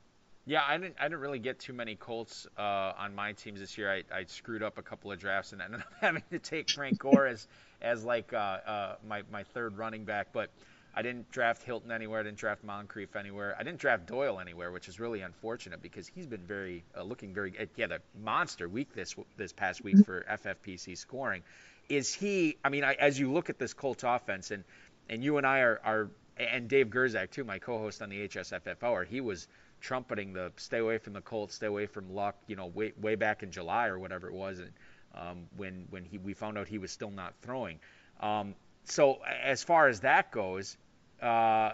Yeah, 0.47 0.63
I 0.67 0.79
didn't. 0.79 0.97
I 0.99 1.05
didn't 1.05 1.21
really 1.21 1.39
get 1.39 1.59
too 1.59 1.73
many 1.73 1.95
Colts 1.95 2.47
uh, 2.59 2.93
on 2.99 3.15
my 3.15 3.33
teams 3.33 3.61
this 3.61 3.77
year. 3.77 3.93
I, 3.93 4.03
I 4.13 4.25
screwed 4.25 4.63
up 4.63 4.79
a 4.79 4.83
couple 4.83 5.13
of 5.13 5.19
drafts 5.19 5.53
and 5.53 5.63
ended 5.63 5.81
up 5.81 5.93
having 6.01 6.23
to 6.31 6.39
take 6.39 6.71
Frank 6.71 6.99
Gore 6.99 7.27
as 7.27 7.47
as 7.83 8.05
like 8.05 8.33
uh, 8.33 8.37
uh, 8.37 8.97
my 9.07 9.23
my 9.31 9.45
third 9.45 9.77
running 9.77 10.05
back. 10.05 10.29
But 10.33 10.51
I 10.95 11.03
didn't 11.03 11.31
draft 11.31 11.63
Hilton 11.63 11.93
anywhere. 11.93 12.21
I 12.21 12.23
didn't 12.25 12.39
draft 12.39 12.65
Moncrief 12.65 13.15
anywhere. 13.15 13.55
I 13.59 13.63
didn't 13.63 13.79
draft 13.79 14.07
Doyle 14.07 14.41
anywhere, 14.41 14.73
which 14.73 14.89
is 14.89 14.99
really 14.99 15.21
unfortunate 15.21 15.83
because 15.83 16.09
he's 16.09 16.27
been 16.27 16.47
very 16.47 16.85
uh, 16.97 17.03
looking 17.03 17.33
very. 17.33 17.57
Uh, 17.59 17.67
yeah, 17.77 17.87
the 17.87 18.01
monster 18.23 18.69
week 18.69 18.93
this 18.95 19.15
this 19.37 19.53
past 19.53 19.85
week 19.85 20.05
for 20.05 20.25
FFPC 20.29 20.99
scoring. 20.99 21.43
Is 21.89 22.13
he? 22.13 22.57
I 22.65 22.69
mean, 22.71 22.85
I, 22.85 22.95
as 22.95 23.19
you 23.19 23.33
look 23.33 23.51
at 23.51 23.59
this 23.59 23.73
Colts 23.73 24.03
offense, 24.05 24.51
and 24.51 24.65
and 25.09 25.23
you 25.23 25.39
and 25.39 25.47
I 25.47 25.61
are 25.61 25.81
are 25.85 26.11
and 26.37 26.69
Dave 26.69 26.89
Gerczak 26.89 27.31
too, 27.31 27.45
my 27.45 27.59
co-host 27.59 28.03
on 28.03 28.09
the 28.09 28.29
HSFF 28.29 29.07
he 29.07 29.21
was 29.21 29.47
trumpeting 29.81 30.33
the 30.33 30.53
stay 30.57 30.79
away 30.79 30.99
from 30.99 31.13
the 31.13 31.21
Colts, 31.21 31.55
stay 31.55 31.67
away 31.67 31.87
from 31.87 32.15
Luck, 32.15 32.37
you 32.47 32.57
know, 32.57 32.67
way 32.67 32.93
way 33.01 33.15
back 33.15 33.43
in 33.43 33.51
July 33.51 33.87
or 33.87 33.99
whatever 33.99 34.29
it 34.29 34.35
was, 34.35 34.59
and 34.59 34.73
um, 35.15 35.47
when 35.57 35.87
when 35.91 36.05
he 36.05 36.19
we 36.19 36.35
found 36.35 36.59
out 36.59 36.69
he 36.69 36.79
was 36.79 36.91
still 36.91 37.11
not 37.11 37.35
throwing. 37.43 37.79
Um, 38.21 38.55
so 38.85 39.21
as 39.43 39.63
far 39.63 39.89
as 39.89 40.01
that 40.01 40.31
goes, 40.33 40.77
uh, 41.23 41.73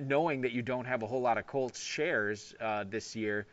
knowing 0.00 0.42
that 0.42 0.52
you 0.52 0.62
don't 0.62 0.84
have 0.84 1.02
a 1.02 1.06
whole 1.06 1.20
lot 1.20 1.38
of 1.38 1.46
Colts 1.46 1.80
shares 1.80 2.54
uh, 2.60 2.84
this 2.88 3.16
year, 3.16 3.46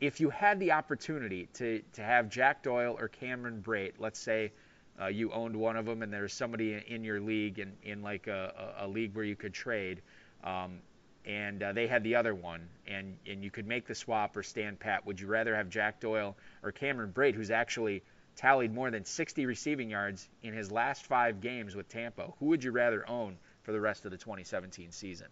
if 0.00 0.20
you 0.20 0.30
had 0.30 0.60
the 0.60 0.72
opportunity 0.72 1.48
to, 1.54 1.82
to 1.92 2.02
have 2.02 2.28
Jack 2.28 2.62
Doyle 2.62 2.96
or 2.98 3.08
Cameron 3.08 3.62
Brate, 3.64 3.94
let's 3.98 4.18
say 4.18 4.52
uh, 5.00 5.06
you 5.06 5.32
owned 5.32 5.56
one 5.56 5.76
of 5.76 5.86
them 5.86 6.02
and 6.02 6.12
there's 6.12 6.32
somebody 6.32 6.82
in 6.86 7.02
your 7.04 7.20
league 7.20 7.58
in, 7.58 7.72
in 7.82 8.02
like 8.02 8.26
a, 8.26 8.74
a 8.80 8.86
league 8.86 9.14
where 9.14 9.24
you 9.24 9.36
could 9.36 9.54
trade, 9.54 10.02
um, 10.44 10.78
and 11.24 11.62
uh, 11.62 11.72
they 11.72 11.86
had 11.86 12.04
the 12.04 12.14
other 12.14 12.34
one, 12.34 12.68
and, 12.86 13.16
and 13.26 13.42
you 13.42 13.50
could 13.50 13.66
make 13.66 13.86
the 13.86 13.94
swap 13.94 14.36
or 14.36 14.42
stand 14.42 14.78
pat, 14.78 15.04
would 15.06 15.18
you 15.18 15.26
rather 15.26 15.56
have 15.56 15.70
Jack 15.70 16.00
Doyle 16.00 16.36
or 16.62 16.70
Cameron 16.70 17.12
Brate, 17.12 17.34
who's 17.34 17.50
actually 17.50 18.02
tallied 18.36 18.74
more 18.74 18.90
than 18.90 19.04
60 19.04 19.46
receiving 19.46 19.90
yards 19.90 20.28
in 20.42 20.52
his 20.52 20.70
last 20.70 21.06
five 21.06 21.40
games 21.40 21.74
with 21.74 21.88
Tampa? 21.88 22.32
Who 22.38 22.46
would 22.46 22.62
you 22.62 22.72
rather 22.72 23.08
own 23.08 23.38
for 23.64 23.72
the 23.72 23.80
rest 23.80 24.04
of 24.04 24.12
the 24.12 24.16
2017 24.16 24.92
season? 24.92 25.26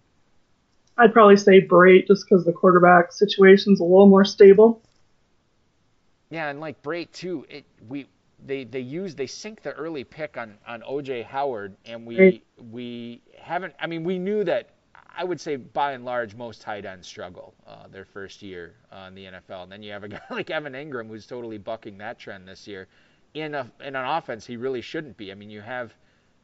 I'd 0.99 1.12
probably 1.12 1.37
say 1.37 1.61
Brate 1.61 2.07
just 2.07 2.27
because 2.29 2.45
the 2.45 2.53
quarterback 2.53 3.12
situation's 3.12 3.81
a 3.81 3.85
little 3.85 4.09
more 4.09 4.25
stable. 4.25 4.83
Yeah, 6.31 6.49
and 6.49 6.61
like 6.61 6.83
Brate 6.83 7.12
too, 7.12 7.47
it 7.49 7.64
we 7.88 8.07
they 8.45 8.64
they 8.64 8.81
use 8.81 9.14
they 9.14 9.27
sink 9.27 9.62
the 9.62 9.73
early 9.73 10.05
pick 10.05 10.37
on 10.37 10.59
on 10.66 10.83
OJ 10.83 11.25
Howard, 11.25 11.77
and 11.85 12.07
we 12.07 12.18
right. 12.18 12.42
we 12.71 13.23
haven't. 13.38 13.75
I 13.81 13.87
mean, 13.87 14.05
we 14.05 14.18
knew 14.18 14.45
that 14.45 14.71
I 15.16 15.25
would 15.25 15.40
say 15.40 15.57
by 15.57 15.92
and 15.92 16.05
large 16.05 16.35
most 16.35 16.62
tight 16.62 16.85
ends 16.85 17.07
struggle 17.07 17.55
uh, 17.66 17.88
their 17.88 18.05
first 18.05 18.42
year 18.42 18.75
uh, 18.90 19.07
in 19.09 19.14
the 19.14 19.25
NFL, 19.27 19.64
and 19.64 19.73
then 19.73 19.83
you 19.83 19.92
have 19.92 20.05
a 20.05 20.09
guy 20.09 20.21
like 20.31 20.51
Evan 20.51 20.73
Engram 20.73 21.09
who's 21.09 21.27
totally 21.27 21.59
bucking 21.59 21.99
that 21.99 22.18
trend 22.18 22.49
this 22.49 22.66
year. 22.66 22.88
In 23.35 23.55
a 23.55 23.71
in 23.81 23.97
an 23.97 24.05
offense, 24.05 24.47
he 24.47 24.57
really 24.57 24.81
shouldn't 24.81 25.16
be. 25.16 25.33
I 25.33 25.35
mean, 25.35 25.51
you 25.51 25.61
have 25.61 25.95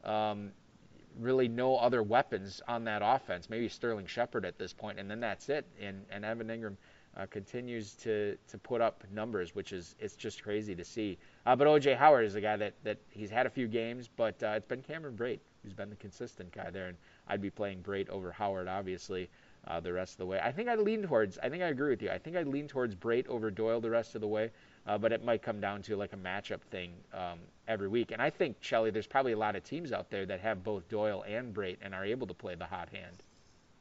um, 0.03 0.51
really 1.19 1.47
no 1.47 1.77
other 1.77 2.03
weapons 2.03 2.61
on 2.67 2.83
that 2.85 3.01
offense. 3.03 3.49
Maybe 3.49 3.67
Sterling 3.67 4.07
Shepard 4.07 4.45
at 4.45 4.57
this 4.57 4.73
point, 4.73 4.99
and 4.99 5.09
then 5.09 5.19
that's 5.19 5.49
it. 5.49 5.65
And 5.81 6.05
and 6.09 6.23
Evan 6.25 6.47
Engram 6.47 6.77
uh, 7.17 7.25
continues 7.25 7.93
to 7.95 8.37
to 8.47 8.57
put 8.57 8.81
up 8.81 9.03
numbers, 9.11 9.55
which 9.55 9.73
is 9.73 9.95
it's 9.99 10.15
just 10.15 10.43
crazy 10.43 10.75
to 10.75 10.85
see. 10.85 11.17
Uh, 11.45 11.55
but 11.55 11.67
OJ 11.67 11.97
Howard 11.97 12.25
is 12.25 12.35
a 12.35 12.41
guy 12.41 12.57
that 12.57 12.73
that 12.83 12.97
he's 13.09 13.29
had 13.29 13.45
a 13.45 13.49
few 13.49 13.67
games, 13.67 14.09
but 14.15 14.41
uh, 14.43 14.53
it's 14.55 14.67
been 14.67 14.81
Cameron 14.81 15.15
Brate 15.15 15.39
who's 15.63 15.73
been 15.73 15.89
the 15.89 15.95
consistent 15.95 16.51
guy 16.51 16.69
there, 16.69 16.87
and 16.87 16.97
I'd 17.27 17.41
be 17.41 17.49
playing 17.49 17.81
Brate 17.83 18.09
over 18.09 18.31
Howard, 18.31 18.67
obviously. 18.67 19.29
Uh, 19.67 19.79
the 19.79 19.91
rest 19.91 20.13
of 20.13 20.19
the 20.19 20.25
way, 20.25 20.39
I 20.41 20.53
think 20.53 20.69
I'd 20.69 20.79
lean 20.79 21.03
towards. 21.03 21.37
I 21.39 21.49
think 21.49 21.61
I 21.61 21.67
agree 21.67 21.89
with 21.89 22.01
you. 22.01 22.09
I 22.09 22.17
think 22.17 22.37
I'd 22.37 22.47
lean 22.47 22.69
towards 22.69 22.95
Brate 22.95 23.27
over 23.27 23.51
Doyle 23.51 23.81
the 23.81 23.89
rest 23.89 24.15
of 24.15 24.21
the 24.21 24.27
way, 24.27 24.51
uh, 24.87 24.97
but 24.97 25.11
it 25.11 25.23
might 25.23 25.41
come 25.41 25.59
down 25.59 25.81
to 25.83 25.95
like 25.95 26.13
a 26.13 26.17
matchup 26.17 26.61
thing 26.71 26.93
um, 27.13 27.39
every 27.67 27.87
week. 27.87 28.11
And 28.11 28.21
I 28.21 28.29
think 28.29 28.57
Shelly, 28.61 28.91
there's 28.91 29.07
probably 29.07 29.33
a 29.33 29.37
lot 29.37 29.55
of 29.55 29.63
teams 29.63 29.91
out 29.91 30.09
there 30.09 30.25
that 30.25 30.39
have 30.39 30.63
both 30.63 30.87
Doyle 30.89 31.23
and 31.27 31.53
Brate 31.53 31.77
and 31.81 31.93
are 31.93 32.05
able 32.05 32.27
to 32.27 32.33
play 32.33 32.55
the 32.55 32.65
hot 32.65 32.89
hand. 32.89 33.23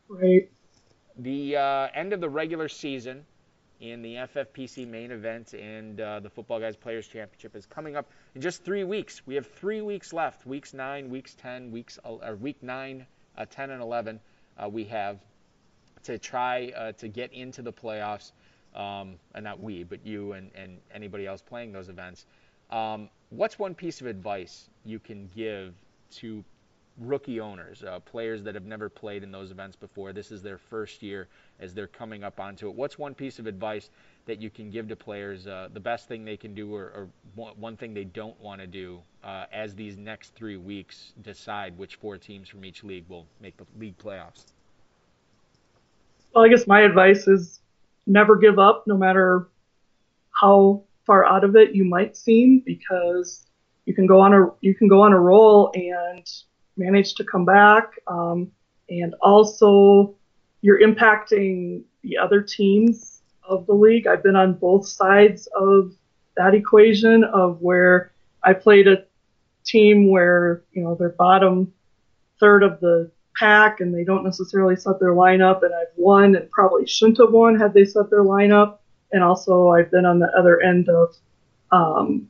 Right. 0.08 0.50
The 1.18 1.56
uh, 1.56 1.88
end 1.94 2.12
of 2.12 2.20
the 2.20 2.28
regular 2.28 2.68
season 2.68 3.24
in 3.80 4.02
the 4.02 4.14
FFPC 4.14 4.86
main 4.88 5.10
event 5.10 5.54
and 5.54 6.00
uh, 6.00 6.20
the 6.20 6.30
Football 6.30 6.60
Guys 6.60 6.76
Players 6.76 7.06
Championship 7.06 7.54
is 7.54 7.66
coming 7.66 7.96
up 7.96 8.10
in 8.34 8.40
just 8.40 8.64
three 8.64 8.84
weeks. 8.84 9.22
We 9.26 9.34
have 9.36 9.46
three 9.46 9.80
weeks 9.82 10.12
left: 10.12 10.46
weeks 10.46 10.74
nine, 10.74 11.10
weeks 11.10 11.34
ten, 11.34 11.70
weeks 11.70 11.98
or 12.04 12.34
week 12.36 12.62
nine, 12.62 13.06
uh, 13.36 13.46
ten, 13.48 13.70
and 13.70 13.82
eleven. 13.82 14.20
Uh, 14.60 14.68
we 14.68 14.84
have 14.84 15.18
to 16.04 16.18
try 16.18 16.72
uh, 16.76 16.92
to 16.92 17.08
get 17.08 17.32
into 17.32 17.62
the 17.62 17.72
playoffs, 17.72 18.32
um, 18.78 19.16
and 19.34 19.44
not 19.44 19.60
we, 19.60 19.84
but 19.84 20.04
you 20.06 20.32
and, 20.32 20.50
and 20.54 20.78
anybody 20.94 21.26
else 21.26 21.42
playing 21.42 21.72
those 21.72 21.90
events. 21.90 22.24
Um, 22.70 23.10
what's 23.30 23.58
one 23.58 23.74
piece 23.74 24.00
of 24.00 24.06
advice 24.06 24.70
you 24.84 24.98
can 24.98 25.28
give 25.34 25.74
to 26.12 26.44
rookie 27.00 27.40
owners, 27.40 27.84
uh, 27.84 28.00
players 28.00 28.42
that 28.42 28.54
have 28.54 28.64
never 28.64 28.88
played 28.88 29.22
in 29.22 29.30
those 29.30 29.50
events 29.50 29.76
before. 29.76 30.12
This 30.12 30.30
is 30.30 30.42
their 30.42 30.58
first 30.58 31.02
year 31.02 31.28
as 31.60 31.74
they're 31.74 31.86
coming 31.86 32.24
up 32.24 32.40
onto 32.40 32.68
it. 32.68 32.74
What's 32.74 32.98
one 32.98 33.14
piece 33.14 33.38
of 33.38 33.46
advice 33.46 33.90
that 34.26 34.40
you 34.40 34.50
can 34.50 34.70
give 34.70 34.88
to 34.88 34.96
players, 34.96 35.46
uh, 35.46 35.68
the 35.72 35.80
best 35.80 36.08
thing 36.08 36.24
they 36.24 36.36
can 36.36 36.54
do, 36.54 36.74
or, 36.74 37.08
or 37.36 37.52
one 37.54 37.76
thing 37.76 37.94
they 37.94 38.04
don't 38.04 38.38
want 38.40 38.60
to 38.60 38.66
do 38.66 39.00
uh, 39.22 39.44
as 39.52 39.74
these 39.74 39.96
next 39.96 40.34
three 40.34 40.56
weeks 40.56 41.12
decide 41.22 41.76
which 41.78 41.96
four 41.96 42.18
teams 42.18 42.48
from 42.48 42.64
each 42.64 42.84
league 42.84 43.04
will 43.08 43.26
make 43.40 43.56
the 43.56 43.64
league 43.78 43.96
playoffs? 43.98 44.46
Well, 46.34 46.44
I 46.44 46.48
guess 46.48 46.66
my 46.66 46.80
advice 46.80 47.26
is 47.26 47.60
never 48.08 48.36
give 48.36 48.58
up, 48.58 48.84
no 48.86 48.96
matter 48.96 49.48
how 50.40 50.82
far 51.06 51.24
out 51.24 51.44
of 51.44 51.54
it 51.54 51.74
you 51.74 51.84
might 51.84 52.16
seem, 52.16 52.60
because 52.66 53.46
you 53.86 53.94
can 53.94 54.06
go 54.06 54.20
on 54.20 54.34
a 54.34 54.46
you 54.60 54.74
can 54.74 54.88
go 54.88 55.02
on 55.02 55.12
a 55.12 55.18
roll 55.18 55.70
and 55.74 56.26
manage 56.76 57.14
to 57.14 57.24
come 57.24 57.44
back. 57.44 57.92
Um, 58.06 58.50
and 58.88 59.14
also, 59.20 60.14
you're 60.62 60.80
impacting 60.80 61.82
the 62.02 62.16
other 62.16 62.40
teams 62.42 63.22
of 63.42 63.66
the 63.66 63.74
league. 63.74 64.06
I've 64.06 64.22
been 64.22 64.36
on 64.36 64.54
both 64.54 64.86
sides 64.86 65.48
of 65.58 65.94
that 66.36 66.54
equation 66.54 67.24
of 67.24 67.60
where 67.60 68.12
I 68.42 68.52
played 68.54 68.88
a 68.88 69.04
team 69.64 70.10
where, 70.10 70.62
you 70.72 70.82
know, 70.82 70.94
they're 70.94 71.10
bottom 71.10 71.72
third 72.40 72.62
of 72.62 72.80
the 72.80 73.10
pack 73.38 73.80
and 73.80 73.94
they 73.94 74.04
don't 74.04 74.24
necessarily 74.24 74.76
set 74.76 74.98
their 75.00 75.14
lineup 75.14 75.62
and 75.62 75.72
I've 75.74 75.92
won 75.96 76.34
and 76.34 76.50
probably 76.50 76.86
shouldn't 76.86 77.18
have 77.18 77.32
won 77.32 77.58
had 77.58 77.74
they 77.74 77.84
set 77.84 78.10
their 78.10 78.24
lineup. 78.24 78.78
And 79.12 79.22
also 79.22 79.68
I've 79.68 79.90
been 79.90 80.04
on 80.04 80.18
the 80.18 80.30
other 80.36 80.60
end 80.60 80.88
of 80.88 81.14
um, 81.70 82.28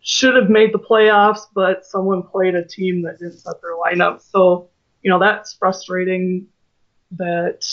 should 0.00 0.36
have 0.36 0.50
made 0.50 0.72
the 0.72 0.78
playoffs, 0.78 1.46
but 1.54 1.86
someone 1.86 2.22
played 2.22 2.54
a 2.54 2.64
team 2.64 3.02
that 3.02 3.18
didn't 3.18 3.38
set 3.38 3.54
their 3.62 3.74
lineup. 3.74 4.20
So, 4.20 4.68
you 5.02 5.10
know, 5.10 5.18
that's 5.18 5.54
frustrating 5.54 6.46
that 7.12 7.66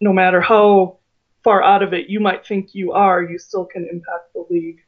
no 0.00 0.12
matter 0.12 0.40
how 0.40 0.98
far 1.42 1.62
out 1.62 1.82
of 1.82 1.92
it 1.92 2.08
you 2.08 2.20
might 2.20 2.46
think 2.46 2.74
you 2.74 2.92
are, 2.92 3.22
you 3.22 3.38
still 3.38 3.64
can 3.64 3.88
impact 3.90 4.32
the 4.34 4.44
league. 4.50 4.80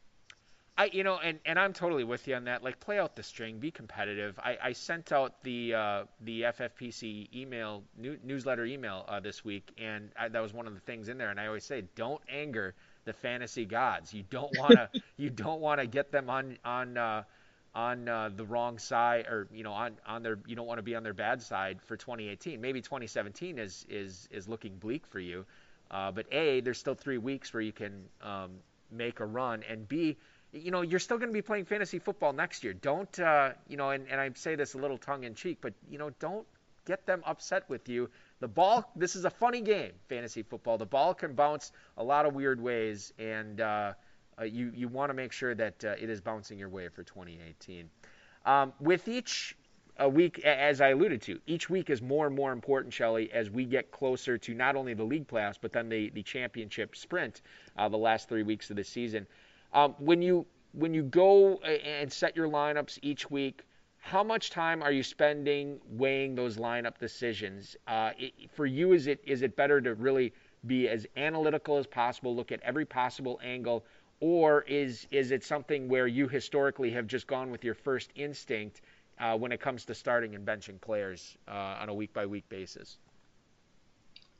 I, 0.81 0.89
you 0.91 1.03
know, 1.03 1.19
and, 1.19 1.37
and 1.45 1.59
I'm 1.59 1.73
totally 1.73 2.03
with 2.03 2.27
you 2.27 2.33
on 2.33 2.45
that. 2.45 2.63
Like, 2.63 2.79
play 2.79 2.97
out 2.97 3.15
the 3.15 3.21
string, 3.21 3.59
be 3.59 3.69
competitive. 3.69 4.39
I, 4.39 4.57
I 4.63 4.73
sent 4.73 5.11
out 5.11 5.43
the 5.43 5.75
uh, 5.75 6.03
the 6.21 6.41
FFPC 6.41 7.31
email 7.35 7.83
new, 7.99 8.17
newsletter 8.23 8.65
email 8.65 9.05
uh, 9.07 9.19
this 9.19 9.45
week, 9.45 9.71
and 9.77 10.09
I, 10.19 10.27
that 10.29 10.41
was 10.41 10.55
one 10.55 10.65
of 10.65 10.73
the 10.73 10.79
things 10.79 11.07
in 11.07 11.19
there. 11.19 11.29
And 11.29 11.39
I 11.39 11.45
always 11.45 11.65
say, 11.65 11.83
don't 11.95 12.19
anger 12.27 12.73
the 13.05 13.13
fantasy 13.13 13.63
gods. 13.63 14.11
You 14.11 14.23
don't 14.31 14.51
want 14.57 14.71
to 14.71 14.89
you 15.17 15.29
don't 15.29 15.61
want 15.61 15.81
to 15.81 15.85
get 15.85 16.11
them 16.11 16.31
on 16.31 16.57
on 16.65 16.97
uh, 16.97 17.23
on 17.75 18.09
uh, 18.09 18.31
the 18.35 18.45
wrong 18.45 18.79
side 18.79 19.27
or 19.27 19.47
you 19.53 19.63
know 19.63 19.73
on 19.73 19.99
on 20.07 20.23
their 20.23 20.39
you 20.47 20.55
don't 20.55 20.65
want 20.65 20.79
to 20.79 20.83
be 20.83 20.95
on 20.95 21.03
their 21.03 21.13
bad 21.13 21.43
side 21.43 21.79
for 21.85 21.95
2018. 21.95 22.59
Maybe 22.59 22.81
2017 22.81 23.59
is 23.59 23.85
is 23.87 24.27
is 24.31 24.47
looking 24.49 24.77
bleak 24.77 25.05
for 25.05 25.19
you. 25.19 25.45
Uh, 25.91 26.11
but 26.11 26.25
a 26.31 26.59
there's 26.61 26.79
still 26.79 26.95
three 26.95 27.19
weeks 27.19 27.53
where 27.53 27.61
you 27.61 27.71
can 27.71 28.05
um, 28.23 28.49
make 28.89 29.19
a 29.19 29.25
run 29.25 29.63
and 29.69 29.87
b 29.87 30.17
you 30.53 30.71
know 30.71 30.81
you're 30.81 30.99
still 30.99 31.17
going 31.17 31.29
to 31.29 31.33
be 31.33 31.41
playing 31.41 31.65
fantasy 31.65 31.99
football 31.99 32.33
next 32.33 32.63
year. 32.63 32.73
Don't 32.73 33.19
uh, 33.19 33.51
you 33.67 33.77
know 33.77 33.91
and, 33.91 34.07
and 34.09 34.19
I 34.19 34.29
say 34.33 34.55
this 34.55 34.73
a 34.73 34.77
little 34.77 34.97
tongue 34.97 35.23
in 35.23 35.35
cheek, 35.35 35.59
but 35.61 35.73
you 35.89 35.97
know 35.97 36.11
don't 36.19 36.45
get 36.85 37.05
them 37.05 37.21
upset 37.25 37.69
with 37.69 37.87
you 37.87 38.09
the 38.41 38.47
ball, 38.47 38.91
this 38.95 39.15
is 39.15 39.23
a 39.23 39.29
funny 39.29 39.61
game, 39.61 39.91
fantasy 40.09 40.41
football. 40.41 40.77
The 40.77 40.85
ball 40.85 41.13
can 41.13 41.33
bounce 41.33 41.71
a 41.95 42.03
lot 42.03 42.25
of 42.25 42.33
weird 42.33 42.59
ways, 42.59 43.13
and 43.19 43.61
uh, 43.61 43.93
uh, 44.39 44.43
you, 44.43 44.71
you 44.75 44.87
want 44.87 45.11
to 45.11 45.13
make 45.13 45.31
sure 45.31 45.53
that 45.53 45.85
uh, 45.85 45.89
it 45.99 46.09
is 46.09 46.19
bouncing 46.19 46.57
your 46.57 46.69
way 46.69 46.89
for 46.89 47.03
2018. 47.03 47.87
Um, 48.47 48.73
with 48.79 49.07
each 49.07 49.55
a 49.97 50.09
week, 50.09 50.39
as 50.39 50.81
I 50.81 50.89
alluded 50.89 51.21
to, 51.23 51.39
each 51.45 51.69
week 51.69 51.91
is 51.91 52.01
more 52.01 52.25
and 52.25 52.35
more 52.35 52.51
important, 52.51 52.91
Shelly, 52.91 53.31
as 53.31 53.51
we 53.51 53.65
get 53.65 53.91
closer 53.91 54.39
to 54.39 54.53
not 54.55 54.75
only 54.75 54.95
the 54.95 55.03
league 55.03 55.27
playoffs, 55.27 55.57
but 55.61 55.71
then 55.71 55.87
the, 55.87 56.09
the 56.09 56.23
championship 56.23 56.95
sprint, 56.95 57.43
uh, 57.77 57.87
the 57.89 57.97
last 57.97 58.27
three 58.27 58.41
weeks 58.41 58.71
of 58.71 58.75
the 58.75 58.83
season. 58.83 59.27
Um, 59.73 59.95
when 59.99 60.21
you 60.21 60.45
when 60.73 60.93
you 60.93 61.03
go 61.03 61.57
and 61.57 62.11
set 62.11 62.35
your 62.35 62.47
lineups 62.47 62.97
each 63.01 63.29
week, 63.29 63.63
how 63.97 64.23
much 64.23 64.49
time 64.49 64.81
are 64.81 64.91
you 64.91 65.03
spending 65.03 65.79
weighing 65.89 66.33
those 66.35 66.57
lineup 66.57 66.97
decisions? 66.97 67.75
Uh, 67.87 68.11
it, 68.17 68.33
for 68.51 68.65
you, 68.65 68.93
is 68.93 69.07
it 69.07 69.21
is 69.25 69.41
it 69.41 69.55
better 69.55 69.81
to 69.81 69.95
really 69.95 70.33
be 70.67 70.87
as 70.87 71.07
analytical 71.17 71.77
as 71.77 71.87
possible, 71.87 72.35
look 72.35 72.51
at 72.51 72.61
every 72.61 72.85
possible 72.85 73.39
angle, 73.43 73.85
or 74.19 74.61
is 74.63 75.07
is 75.11 75.31
it 75.31 75.43
something 75.43 75.87
where 75.87 76.07
you 76.07 76.27
historically 76.27 76.91
have 76.91 77.07
just 77.07 77.27
gone 77.27 77.51
with 77.51 77.63
your 77.63 77.73
first 77.73 78.11
instinct 78.15 78.81
uh, 79.19 79.37
when 79.37 79.51
it 79.51 79.59
comes 79.59 79.85
to 79.85 79.95
starting 79.95 80.35
and 80.35 80.45
benching 80.45 80.79
players 80.81 81.37
uh, 81.47 81.77
on 81.79 81.89
a 81.89 81.93
week 81.93 82.13
by 82.13 82.25
week 82.25 82.47
basis? 82.49 82.97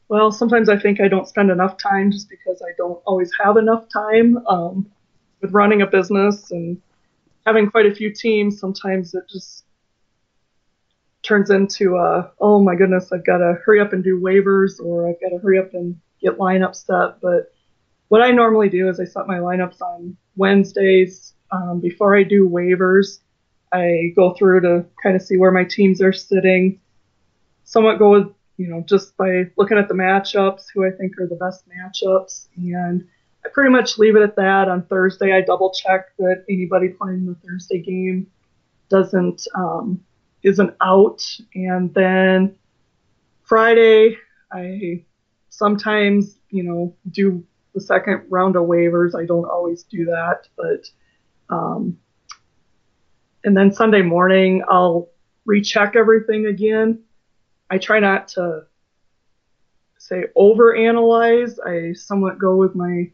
Well, 0.09 0.31
sometimes 0.31 0.67
I 0.67 0.77
think 0.77 0.99
I 0.99 1.07
don't 1.07 1.27
spend 1.27 1.51
enough 1.51 1.77
time 1.77 2.11
just 2.11 2.29
because 2.29 2.61
I 2.61 2.73
don't 2.77 3.01
always 3.05 3.31
have 3.41 3.55
enough 3.57 3.85
time 3.93 4.45
um, 4.45 4.91
with 5.41 5.51
running 5.51 5.81
a 5.81 5.87
business 5.87 6.51
and 6.51 6.81
having 7.45 7.69
quite 7.69 7.85
a 7.85 7.95
few 7.95 8.13
teams, 8.13 8.59
sometimes 8.59 9.13
it 9.13 9.23
just 9.29 9.65
turns 11.23 11.49
into, 11.49 11.97
uh, 11.97 12.29
oh 12.39 12.59
my 12.61 12.75
goodness, 12.75 13.11
I've 13.11 13.25
got 13.25 13.37
to 13.37 13.57
hurry 13.65 13.79
up 13.79 13.93
and 13.93 14.03
do 14.03 14.19
waivers 14.19 14.79
or 14.83 15.09
I've 15.09 15.21
got 15.21 15.29
to 15.29 15.37
hurry 15.37 15.59
up 15.59 15.73
and 15.73 15.99
get 16.21 16.37
lineups 16.37 16.85
set. 16.85 17.21
But 17.21 17.51
what 18.07 18.21
I 18.21 18.31
normally 18.31 18.69
do 18.69 18.89
is 18.89 18.99
I 18.99 19.05
set 19.05 19.27
my 19.27 19.37
lineups 19.37 19.81
on 19.81 20.17
Wednesdays 20.35 21.33
um, 21.51 21.79
before 21.79 22.15
I 22.15 22.23
do 22.23 22.49
waivers. 22.49 23.19
I 23.71 24.13
go 24.15 24.33
through 24.33 24.61
to 24.61 24.85
kind 25.01 25.15
of 25.15 25.21
see 25.21 25.37
where 25.37 25.51
my 25.51 25.63
teams 25.63 26.01
are 26.01 26.13
sitting. 26.13 26.79
Somewhat 27.63 27.99
go 27.99 28.11
with, 28.11 28.33
you 28.57 28.67
know, 28.67 28.83
just 28.85 29.15
by 29.15 29.45
looking 29.55 29.77
at 29.77 29.87
the 29.87 29.93
matchups, 29.93 30.65
who 30.73 30.85
I 30.85 30.91
think 30.91 31.17
are 31.19 31.27
the 31.27 31.35
best 31.35 31.63
matchups, 31.69 32.47
and 32.57 33.07
I 33.43 33.49
pretty 33.49 33.71
much 33.71 33.97
leave 33.97 34.15
it 34.15 34.21
at 34.21 34.35
that. 34.35 34.69
On 34.69 34.83
Thursday, 34.83 35.33
I 35.33 35.41
double 35.41 35.71
check 35.71 36.15
that 36.17 36.45
anybody 36.49 36.89
playing 36.89 37.25
the 37.25 37.35
Thursday 37.47 37.79
game 37.79 38.27
doesn't 38.89 39.47
um, 39.55 40.01
isn't 40.43 40.75
out, 40.81 41.23
and 41.55 41.93
then 41.93 42.55
Friday, 43.43 44.17
I 44.51 45.03
sometimes 45.49 46.37
you 46.49 46.63
know 46.63 46.95
do 47.09 47.43
the 47.73 47.81
second 47.81 48.23
round 48.29 48.55
of 48.55 48.63
waivers. 48.63 49.15
I 49.19 49.25
don't 49.25 49.49
always 49.49 49.83
do 49.83 50.05
that, 50.05 50.47
but 50.55 50.89
um, 51.49 51.97
and 53.43 53.57
then 53.57 53.71
Sunday 53.71 54.01
morning 54.01 54.63
I'll 54.67 55.09
recheck 55.45 55.95
everything 55.95 56.45
again. 56.45 56.99
I 57.69 57.77
try 57.77 57.99
not 57.99 58.27
to 58.29 58.65
say 59.97 60.25
overanalyze. 60.37 61.57
I 61.65 61.93
somewhat 61.93 62.37
go 62.37 62.55
with 62.55 62.75
my 62.75 63.11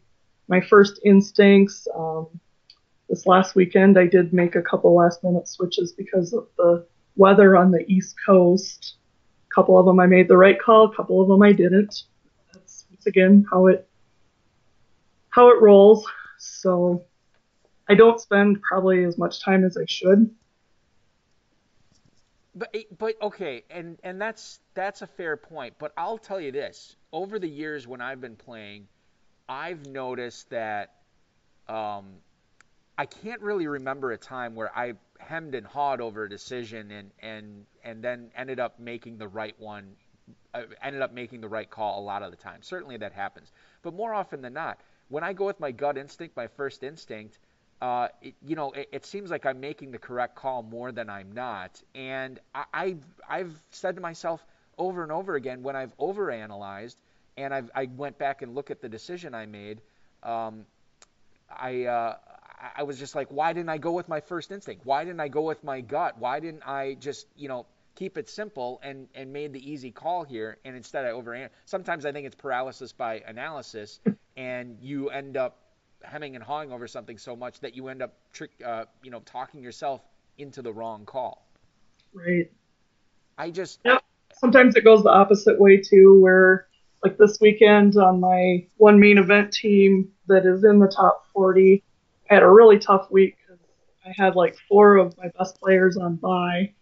my 0.48 0.60
first 0.60 1.00
instincts. 1.04 1.86
Um, 1.94 2.26
this 3.08 3.26
last 3.26 3.54
weekend, 3.54 3.98
I 3.98 4.06
did 4.06 4.32
make 4.32 4.54
a 4.54 4.62
couple 4.62 4.94
last 4.94 5.22
minute 5.22 5.48
switches 5.48 5.92
because 5.92 6.32
of 6.32 6.48
the 6.56 6.86
weather 7.16 7.56
on 7.56 7.70
the 7.70 7.84
East 7.90 8.16
Coast. 8.24 8.96
A 9.50 9.54
couple 9.54 9.78
of 9.78 9.86
them 9.86 10.00
I 10.00 10.06
made 10.06 10.28
the 10.28 10.36
right 10.36 10.60
call, 10.60 10.86
a 10.86 10.94
couple 10.94 11.22
of 11.22 11.28
them 11.28 11.42
I 11.42 11.52
didn't. 11.52 12.02
That's, 12.52 12.86
that's 12.90 13.06
again 13.06 13.46
how 13.50 13.66
it 13.66 13.88
how 15.30 15.50
it 15.50 15.60
rolls. 15.60 16.06
So 16.38 17.04
I 17.88 17.94
don't 17.94 18.20
spend 18.20 18.60
probably 18.62 19.04
as 19.04 19.16
much 19.16 19.42
time 19.42 19.64
as 19.64 19.76
I 19.76 19.84
should. 19.86 20.30
But 22.54 22.74
but 22.98 23.14
okay, 23.22 23.64
and 23.70 23.98
and 24.02 24.20
that's 24.20 24.60
that's 24.74 25.02
a 25.02 25.06
fair 25.06 25.36
point. 25.36 25.74
But 25.78 25.92
I'll 25.96 26.18
tell 26.18 26.40
you 26.40 26.52
this: 26.52 26.96
over 27.12 27.38
the 27.38 27.48
years 27.48 27.86
when 27.86 28.00
I've 28.00 28.20
been 28.20 28.36
playing, 28.36 28.88
I've 29.48 29.86
noticed 29.86 30.50
that 30.50 30.94
um, 31.68 32.06
I 32.96 33.06
can't 33.06 33.40
really 33.40 33.66
remember 33.66 34.12
a 34.12 34.18
time 34.18 34.54
where 34.54 34.76
I 34.76 34.94
hemmed 35.18 35.54
and 35.54 35.66
hawed 35.66 36.00
over 36.00 36.24
a 36.24 36.28
decision 36.28 36.90
and 36.90 37.10
and 37.20 37.66
and 37.84 38.02
then 38.02 38.30
ended 38.36 38.60
up 38.60 38.78
making 38.78 39.18
the 39.18 39.28
right 39.28 39.58
one, 39.58 39.96
uh, 40.54 40.62
ended 40.82 41.02
up 41.02 41.12
making 41.12 41.40
the 41.40 41.48
right 41.48 41.68
call 41.68 42.00
a 42.00 42.04
lot 42.04 42.22
of 42.22 42.30
the 42.30 42.36
time. 42.36 42.62
Certainly 42.62 42.98
that 42.98 43.12
happens, 43.12 43.52
but 43.82 43.94
more 43.94 44.12
often 44.12 44.42
than 44.42 44.52
not, 44.52 44.78
when 45.08 45.24
I 45.24 45.32
go 45.32 45.46
with 45.46 45.60
my 45.60 45.70
gut 45.70 45.96
instinct, 45.96 46.36
my 46.36 46.46
first 46.46 46.82
instinct, 46.82 47.38
uh, 47.80 48.08
it, 48.20 48.34
you 48.44 48.56
know, 48.56 48.72
it, 48.72 48.88
it, 48.92 49.06
seems 49.06 49.30
like 49.30 49.46
I'm 49.46 49.60
making 49.60 49.92
the 49.92 49.98
correct 49.98 50.34
call 50.34 50.62
more 50.62 50.92
than 50.92 51.08
I'm 51.08 51.32
not. 51.32 51.80
And 51.94 52.40
I, 52.54 52.64
I've, 52.72 53.04
I've 53.28 53.52
said 53.70 53.94
to 53.94 54.00
myself 54.00 54.44
over 54.76 55.02
and 55.02 55.12
over 55.12 55.36
again 55.36 55.62
when 55.62 55.76
I've 55.76 55.96
overanalyzed 55.98 56.96
and 57.38 57.54
I've, 57.54 57.70
I 57.74 57.88
went 57.96 58.18
back 58.18 58.42
and 58.42 58.54
looked 58.54 58.70
at 58.70 58.82
the 58.82 58.88
decision 58.88 59.34
I 59.34 59.46
made, 59.46 59.80
um, 60.22 60.66
I, 61.48 61.84
uh, 61.84 62.16
I 62.76 62.82
was 62.82 62.98
just 62.98 63.14
like, 63.14 63.28
why 63.30 63.52
didn't 63.52 63.68
I 63.68 63.78
go 63.78 63.92
with 63.92 64.08
my 64.08 64.20
first 64.20 64.50
instinct? 64.50 64.84
Why 64.84 65.04
didn't 65.04 65.20
I 65.20 65.28
go 65.28 65.42
with 65.42 65.62
my 65.62 65.80
gut? 65.80 66.18
Why 66.18 66.40
didn't 66.40 66.66
I 66.66 66.94
just, 66.94 67.26
you 67.36 67.48
know, 67.48 67.66
keep 67.94 68.18
it 68.18 68.28
simple 68.28 68.80
and, 68.82 69.08
and 69.14 69.32
made 69.32 69.52
the 69.52 69.70
easy 69.70 69.92
call 69.92 70.24
here? 70.24 70.58
And 70.64 70.76
instead 70.76 71.06
I 71.06 71.10
overanalyzed. 71.10 71.50
Sometimes 71.64 72.04
I 72.04 72.12
think 72.12 72.26
it's 72.26 72.34
paralysis 72.34 72.92
by 72.92 73.22
analysis, 73.26 74.00
and 74.36 74.76
you 74.82 75.10
end 75.10 75.36
up 75.36 75.58
hemming 76.02 76.34
and 76.34 76.44
hawing 76.44 76.72
over 76.72 76.88
something 76.88 77.18
so 77.18 77.36
much 77.36 77.60
that 77.60 77.76
you 77.76 77.88
end 77.88 78.02
up 78.02 78.14
trick, 78.32 78.50
uh, 78.64 78.84
you 79.02 79.12
know, 79.12 79.20
talking 79.20 79.62
yourself 79.62 80.00
into 80.36 80.60
the 80.60 80.72
wrong 80.72 81.04
call. 81.04 81.46
Right. 82.12 82.50
I 83.36 83.50
just. 83.50 83.78
Yeah. 83.84 83.98
Sometimes 84.34 84.76
it 84.76 84.84
goes 84.84 85.02
the 85.02 85.10
opposite 85.10 85.58
way 85.58 85.78
too, 85.78 86.20
where 86.20 86.67
like 87.02 87.16
this 87.16 87.38
weekend 87.40 87.96
on 87.96 88.20
my 88.20 88.66
one 88.76 88.98
main 88.98 89.18
event 89.18 89.52
team 89.52 90.10
that 90.26 90.44
is 90.46 90.64
in 90.64 90.78
the 90.78 90.88
top 90.88 91.26
40, 91.32 91.82
I 92.30 92.34
had 92.34 92.42
a 92.42 92.50
really 92.50 92.78
tough 92.78 93.10
week 93.10 93.36
because 93.40 93.60
I 94.04 94.12
had 94.16 94.36
like 94.36 94.56
four 94.68 94.96
of 94.96 95.16
my 95.16 95.28
best 95.38 95.60
players 95.60 95.96
on 95.96 96.16
bye, 96.16 96.72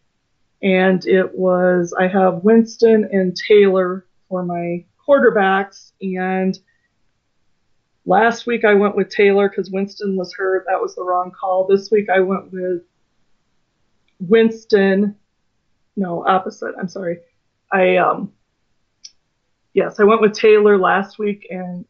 and 0.63 1.05
it 1.07 1.37
was 1.37 1.95
I 1.99 2.09
have 2.09 2.45
Winston 2.45 3.09
and 3.13 3.37
Taylor 3.37 4.07
for 4.29 4.45
my 4.45 4.85
quarterbacks, 5.07 5.93
and 6.01 6.59
Last 8.09 8.47
week 8.47 8.65
I 8.65 8.75
went 8.75 8.95
with 8.95 9.11
Taylor 9.11 9.49
because 9.49 9.71
Winston 9.73 10.15
was 10.15 10.33
hurt. 10.33 10.65
That 10.69 10.81
was 10.81 10.95
the 10.95 11.03
wrong 11.03 11.33
call. 11.33 11.67
This 11.67 11.91
week 11.91 12.09
I 12.09 12.21
went 12.21 12.53
with 12.53 12.83
Winston. 14.21 15.17
No, 15.97 16.25
opposite. 16.25 16.75
I'm 16.79 16.89
sorry. 16.89 17.19
I 17.73 17.97
um 17.97 18.33
yes, 19.77 20.01
I 20.01 20.05
went 20.05 20.23
with 20.23 20.33
Taylor 20.33 20.79
last 20.79 21.19
week 21.19 21.47
and 21.51 21.85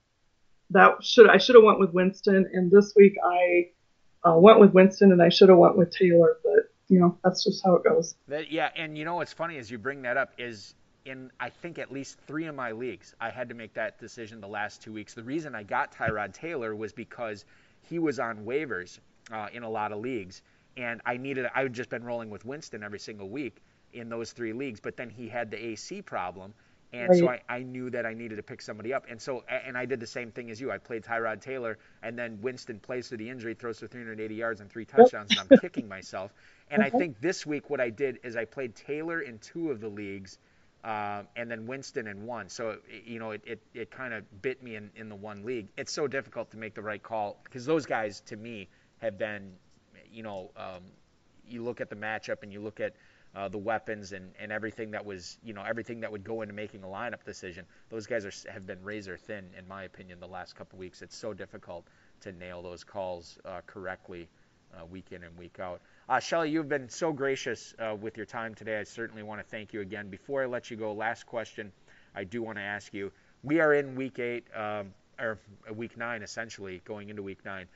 that 0.70 1.02
should 1.02 1.30
I 1.30 1.38
should 1.38 1.54
have 1.54 1.64
went 1.64 1.78
with 1.78 1.92
Winston 1.92 2.50
and 2.52 2.70
this 2.70 2.92
week 2.96 3.14
I 3.24 3.70
uh, 4.28 4.36
went 4.36 4.58
with 4.58 4.72
Winston 4.72 5.12
and 5.12 5.22
I 5.22 5.28
should 5.28 5.48
have 5.48 5.56
went 5.56 5.78
with 5.78 5.96
Taylor, 5.96 6.36
but 6.42 6.68
you 6.88 6.98
know 6.98 7.16
that's 7.22 7.44
just 7.44 7.64
how 7.64 7.76
it 7.76 7.84
goes. 7.84 8.16
That, 8.28 8.50
yeah, 8.50 8.70
and 8.76 8.98
you 8.98 9.04
know 9.04 9.14
what's 9.14 9.32
funny 9.32 9.56
as 9.56 9.70
you 9.70 9.78
bring 9.78 10.02
that 10.02 10.16
up 10.16 10.32
is 10.36 10.74
in 11.04 11.30
I 11.38 11.48
think 11.48 11.78
at 11.78 11.92
least 11.92 12.18
three 12.26 12.46
of 12.46 12.56
my 12.56 12.72
leagues, 12.72 13.14
I 13.20 13.30
had 13.30 13.48
to 13.48 13.54
make 13.54 13.72
that 13.74 14.00
decision 14.00 14.40
the 14.40 14.48
last 14.48 14.82
two 14.82 14.92
weeks. 14.92 15.14
The 15.14 15.22
reason 15.22 15.54
I 15.54 15.62
got 15.62 15.94
Tyrod 15.94 16.34
Taylor 16.34 16.74
was 16.74 16.92
because 16.92 17.44
he 17.82 18.00
was 18.00 18.18
on 18.18 18.44
waivers 18.44 18.98
uh, 19.30 19.46
in 19.52 19.62
a 19.62 19.70
lot 19.70 19.92
of 19.92 20.00
leagues, 20.00 20.42
and 20.76 21.00
I 21.06 21.16
needed. 21.16 21.46
I 21.54 21.62
had 21.62 21.72
just 21.72 21.90
been 21.90 22.02
rolling 22.02 22.30
with 22.30 22.44
Winston 22.44 22.82
every 22.82 22.98
single 22.98 23.28
week 23.28 23.62
in 23.92 24.08
those 24.08 24.32
three 24.32 24.52
leagues, 24.52 24.80
but 24.80 24.96
then 24.96 25.08
he 25.08 25.28
had 25.28 25.52
the 25.52 25.64
AC 25.64 26.02
problem, 26.02 26.52
and 26.96 27.08
right. 27.10 27.18
so 27.18 27.28
I, 27.28 27.40
I 27.48 27.62
knew 27.62 27.90
that 27.90 28.06
I 28.06 28.14
needed 28.14 28.36
to 28.36 28.42
pick 28.42 28.60
somebody 28.62 28.92
up. 28.92 29.06
And 29.08 29.20
so, 29.20 29.44
and 29.48 29.76
I 29.76 29.84
did 29.84 30.00
the 30.00 30.06
same 30.06 30.30
thing 30.30 30.50
as 30.50 30.60
you. 30.60 30.70
I 30.70 30.78
played 30.78 31.04
Tyrod 31.04 31.40
Taylor, 31.40 31.78
and 32.02 32.18
then 32.18 32.38
Winston 32.40 32.80
plays 32.80 33.08
through 33.08 33.18
the 33.18 33.28
injury, 33.28 33.54
throws 33.54 33.78
for 33.78 33.86
380 33.86 34.34
yards 34.34 34.60
and 34.60 34.70
three 34.70 34.84
touchdowns, 34.84 35.30
and 35.30 35.40
I'm 35.40 35.58
kicking 35.58 35.88
myself. 35.88 36.32
And 36.70 36.82
I 36.82 36.90
think 36.90 37.20
this 37.20 37.46
week 37.46 37.70
what 37.70 37.80
I 37.80 37.90
did 37.90 38.20
is 38.24 38.36
I 38.36 38.44
played 38.44 38.74
Taylor 38.74 39.20
in 39.20 39.38
two 39.38 39.70
of 39.70 39.80
the 39.80 39.88
leagues, 39.88 40.38
uh, 40.84 41.22
and 41.34 41.50
then 41.50 41.66
Winston 41.66 42.06
in 42.06 42.26
one. 42.26 42.48
So, 42.48 42.78
you 43.04 43.18
know, 43.18 43.32
it, 43.32 43.42
it, 43.44 43.62
it 43.74 43.90
kind 43.90 44.14
of 44.14 44.24
bit 44.42 44.62
me 44.62 44.76
in, 44.76 44.90
in 44.96 45.08
the 45.08 45.16
one 45.16 45.44
league. 45.44 45.68
It's 45.76 45.92
so 45.92 46.06
difficult 46.06 46.50
to 46.52 46.56
make 46.56 46.74
the 46.74 46.82
right 46.82 47.02
call 47.02 47.40
because 47.44 47.66
those 47.66 47.86
guys, 47.86 48.20
to 48.26 48.36
me, 48.36 48.68
have 48.98 49.18
been, 49.18 49.52
you 50.12 50.22
know, 50.22 50.50
um, 50.56 50.82
you 51.48 51.62
look 51.62 51.80
at 51.80 51.90
the 51.90 51.96
matchup 51.96 52.42
and 52.42 52.52
you 52.52 52.60
look 52.60 52.80
at 52.80 52.94
uh, 53.36 53.48
the 53.48 53.58
weapons 53.58 54.12
and, 54.12 54.32
and 54.40 54.50
everything 54.50 54.90
that 54.90 55.04
was, 55.04 55.38
you 55.44 55.52
know, 55.52 55.62
everything 55.62 56.00
that 56.00 56.10
would 56.10 56.24
go 56.24 56.40
into 56.40 56.54
making 56.54 56.82
a 56.82 56.86
lineup 56.86 57.22
decision. 57.24 57.66
Those 57.90 58.06
guys 58.06 58.24
are, 58.24 58.50
have 58.50 58.66
been 58.66 58.82
razor 58.82 59.18
thin, 59.18 59.44
in 59.58 59.68
my 59.68 59.84
opinion, 59.84 60.18
the 60.18 60.26
last 60.26 60.56
couple 60.56 60.78
weeks. 60.78 61.02
It's 61.02 61.16
so 61.16 61.34
difficult 61.34 61.84
to 62.22 62.32
nail 62.32 62.62
those 62.62 62.82
calls 62.82 63.38
uh, 63.44 63.60
correctly 63.66 64.26
uh, 64.74 64.86
week 64.86 65.12
in 65.12 65.22
and 65.22 65.36
week 65.36 65.60
out. 65.60 65.82
Uh, 66.08 66.18
Shelly, 66.18 66.50
you've 66.50 66.68
been 66.68 66.88
so 66.88 67.12
gracious 67.12 67.74
uh, 67.78 67.94
with 67.94 68.16
your 68.16 68.26
time 68.26 68.54
today. 68.54 68.80
I 68.80 68.84
certainly 68.84 69.22
want 69.22 69.40
to 69.40 69.46
thank 69.46 69.74
you 69.74 69.82
again. 69.82 70.08
Before 70.08 70.42
I 70.42 70.46
let 70.46 70.70
you 70.70 70.76
go, 70.78 70.94
last 70.94 71.26
question 71.26 71.70
I 72.14 72.24
do 72.24 72.42
want 72.42 72.56
to 72.56 72.62
ask 72.62 72.94
you. 72.94 73.12
We 73.42 73.60
are 73.60 73.74
in 73.74 73.94
week 73.94 74.18
eight, 74.18 74.46
um, 74.56 74.94
or 75.20 75.38
week 75.74 75.96
nine, 75.98 76.22
essentially, 76.22 76.80
going 76.84 77.10
into 77.10 77.22
week 77.22 77.44
nine. 77.44 77.66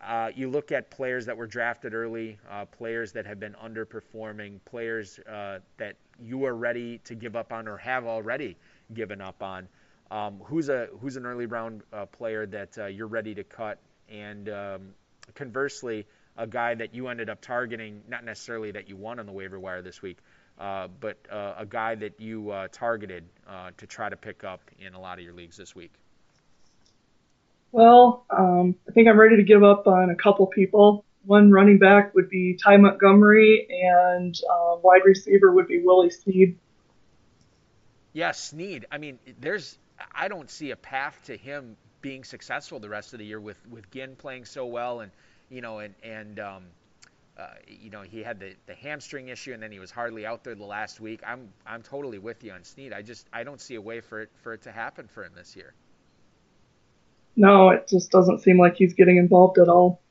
Uh, 0.00 0.30
you 0.34 0.48
look 0.48 0.72
at 0.72 0.90
players 0.90 1.26
that 1.26 1.36
were 1.36 1.46
drafted 1.46 1.92
early, 1.92 2.38
uh, 2.50 2.64
players 2.64 3.12
that 3.12 3.26
have 3.26 3.38
been 3.38 3.54
underperforming, 3.62 4.58
players 4.64 5.20
uh, 5.30 5.58
that 5.76 5.96
you 6.22 6.44
are 6.46 6.54
ready 6.54 6.98
to 6.98 7.14
give 7.14 7.36
up 7.36 7.52
on 7.52 7.68
or 7.68 7.76
have 7.76 8.06
already 8.06 8.56
given 8.94 9.20
up 9.20 9.42
on. 9.42 9.68
Um, 10.10 10.40
who's 10.44 10.70
a 10.70 10.88
who's 11.00 11.16
an 11.16 11.26
early 11.26 11.46
round 11.46 11.82
uh, 11.92 12.06
player 12.06 12.46
that 12.46 12.78
uh, 12.78 12.86
you're 12.86 13.06
ready 13.06 13.34
to 13.34 13.44
cut? 13.44 13.78
And 14.08 14.48
um, 14.48 14.94
conversely, 15.34 16.06
a 16.36 16.46
guy 16.46 16.74
that 16.74 16.94
you 16.94 17.08
ended 17.08 17.28
up 17.28 17.42
targeting, 17.42 18.02
not 18.08 18.24
necessarily 18.24 18.70
that 18.72 18.88
you 18.88 18.96
won 18.96 19.20
on 19.20 19.26
the 19.26 19.32
waiver 19.32 19.60
wire 19.60 19.82
this 19.82 20.00
week, 20.00 20.16
uh, 20.58 20.88
but 21.00 21.18
a 21.30 21.66
guy 21.68 21.94
that 21.94 22.18
you 22.18 22.54
targeted 22.72 23.24
to 23.76 23.86
try 23.86 24.08
to 24.08 24.16
pick 24.16 24.42
up 24.44 24.62
in 24.78 24.94
a 24.94 25.00
lot 25.00 25.18
of 25.18 25.24
your 25.24 25.34
leagues 25.34 25.56
this 25.56 25.76
week? 25.76 25.92
Well, 27.72 28.24
um, 28.30 28.74
I 28.88 28.92
think 28.92 29.08
I'm 29.08 29.18
ready 29.18 29.36
to 29.36 29.42
give 29.42 29.62
up 29.62 29.86
on 29.86 30.10
a 30.10 30.16
couple 30.16 30.46
people. 30.46 31.04
One 31.24 31.50
running 31.50 31.78
back 31.78 32.14
would 32.14 32.28
be 32.28 32.58
Ty 32.62 32.78
Montgomery, 32.78 33.68
and 33.70 34.34
uh, 34.50 34.76
wide 34.82 35.02
receiver 35.04 35.52
would 35.52 35.68
be 35.68 35.80
Willie 35.82 36.10
Snead. 36.10 36.58
Yeah, 38.12 38.32
Snead. 38.32 38.86
I 38.90 38.98
mean, 38.98 39.18
there's 39.40 39.78
I 40.12 40.28
don't 40.28 40.50
see 40.50 40.70
a 40.70 40.76
path 40.76 41.20
to 41.26 41.36
him 41.36 41.76
being 42.00 42.24
successful 42.24 42.80
the 42.80 42.88
rest 42.88 43.12
of 43.12 43.18
the 43.18 43.26
year 43.26 43.38
with 43.38 43.58
with 43.68 43.90
Ginn 43.90 44.16
playing 44.16 44.46
so 44.46 44.66
well 44.66 45.00
and 45.00 45.12
you 45.50 45.60
know, 45.60 45.80
and 45.80 45.94
and 46.02 46.40
um, 46.40 46.64
uh, 47.36 47.48
you 47.66 47.90
know 47.90 48.02
he 48.02 48.22
had 48.22 48.40
the, 48.40 48.54
the 48.66 48.74
hamstring 48.74 49.28
issue, 49.28 49.52
and 49.52 49.62
then 49.62 49.70
he 49.70 49.78
was 49.78 49.90
hardly 49.90 50.24
out 50.24 50.44
there 50.44 50.54
the 50.54 50.64
last 50.64 51.00
week. 51.00 51.20
I'm 51.26 51.52
I'm 51.66 51.82
totally 51.82 52.18
with 52.18 52.42
you 52.42 52.52
on 52.52 52.64
Snead. 52.64 52.92
I 52.92 53.02
just 53.02 53.26
I 53.32 53.42
don't 53.42 53.60
see 53.60 53.74
a 53.74 53.80
way 53.80 54.00
for 54.00 54.22
it 54.22 54.30
for 54.42 54.54
it 54.54 54.62
to 54.62 54.72
happen 54.72 55.08
for 55.08 55.24
him 55.24 55.32
this 55.36 55.54
year. 55.56 55.74
No, 57.40 57.70
it 57.70 57.88
just 57.88 58.10
doesn't 58.10 58.40
seem 58.40 58.58
like 58.58 58.76
he's 58.76 58.92
getting 58.92 59.16
involved 59.16 59.56
at 59.56 59.66
all. 59.66 60.02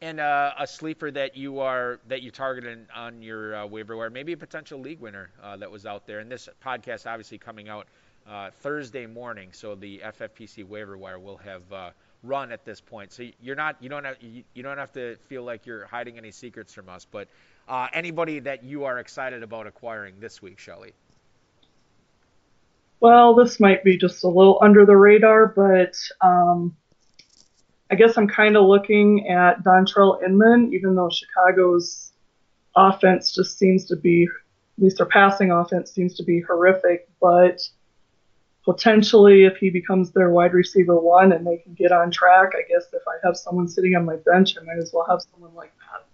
And 0.00 0.20
uh, 0.20 0.52
a 0.56 0.64
sleeper 0.64 1.10
that 1.10 1.36
you 1.36 1.58
are 1.58 1.98
that 2.06 2.22
you 2.22 2.30
targeted 2.30 2.86
on 2.94 3.20
your 3.20 3.56
uh, 3.56 3.66
waiver 3.66 3.96
wire, 3.96 4.10
maybe 4.10 4.32
a 4.32 4.36
potential 4.36 4.78
league 4.78 5.00
winner 5.00 5.30
uh, 5.42 5.56
that 5.56 5.68
was 5.68 5.86
out 5.86 6.06
there. 6.06 6.20
And 6.20 6.30
this 6.30 6.48
podcast 6.64 7.10
obviously 7.10 7.36
coming 7.38 7.68
out 7.68 7.88
uh, 8.28 8.50
Thursday 8.60 9.06
morning, 9.06 9.48
so 9.50 9.74
the 9.74 10.02
FFPC 10.04 10.64
waiver 10.64 10.96
wire 10.96 11.18
will 11.18 11.38
have 11.38 11.72
uh, 11.72 11.90
run 12.22 12.52
at 12.52 12.64
this 12.64 12.80
point. 12.80 13.10
So 13.10 13.24
you're 13.42 13.56
not 13.56 13.74
you 13.80 13.88
don't 13.88 14.04
have 14.04 14.18
you, 14.22 14.62
don't 14.62 14.78
have 14.78 14.92
to 14.92 15.16
feel 15.16 15.42
like 15.42 15.66
you're 15.66 15.86
hiding 15.86 16.16
any 16.16 16.30
secrets 16.30 16.72
from 16.72 16.88
us. 16.88 17.04
But 17.10 17.26
uh, 17.68 17.88
anybody 17.92 18.38
that 18.38 18.62
you 18.62 18.84
are 18.84 19.00
excited 19.00 19.42
about 19.42 19.66
acquiring 19.66 20.20
this 20.20 20.40
week, 20.40 20.60
Shelly? 20.60 20.92
Well, 23.00 23.34
this 23.34 23.60
might 23.60 23.84
be 23.84 23.98
just 23.98 24.24
a 24.24 24.28
little 24.28 24.58
under 24.62 24.86
the 24.86 24.96
radar, 24.96 25.48
but 25.48 25.94
um, 26.20 26.76
I 27.90 27.96
guess 27.96 28.16
I'm 28.16 28.28
kind 28.28 28.56
of 28.56 28.64
looking 28.64 29.28
at 29.28 29.62
Dontrelle 29.62 30.22
Inman, 30.22 30.72
even 30.72 30.94
though 30.94 31.10
Chicago's 31.10 32.12
offense 32.74 33.32
just 33.32 33.58
seems 33.58 33.84
to 33.86 33.96
be, 33.96 34.26
at 34.78 34.82
least 34.82 34.96
their 34.96 35.06
passing 35.06 35.50
offense 35.50 35.92
seems 35.92 36.14
to 36.14 36.24
be 36.24 36.40
horrific, 36.40 37.08
but 37.20 37.60
potentially 38.64 39.44
if 39.44 39.58
he 39.58 39.70
becomes 39.70 40.10
their 40.10 40.30
wide 40.30 40.54
receiver 40.54 40.98
one 40.98 41.32
and 41.32 41.46
they 41.46 41.58
can 41.58 41.74
get 41.74 41.92
on 41.92 42.10
track, 42.10 42.52
I 42.54 42.62
guess 42.68 42.86
if 42.92 43.02
I 43.06 43.26
have 43.26 43.36
someone 43.36 43.68
sitting 43.68 43.94
on 43.94 44.04
my 44.04 44.16
bench, 44.16 44.56
I 44.58 44.64
might 44.64 44.78
as 44.78 44.90
well 44.92 45.06
have 45.08 45.20
someone 45.30 45.54
like 45.54 45.72
that. 45.78 46.06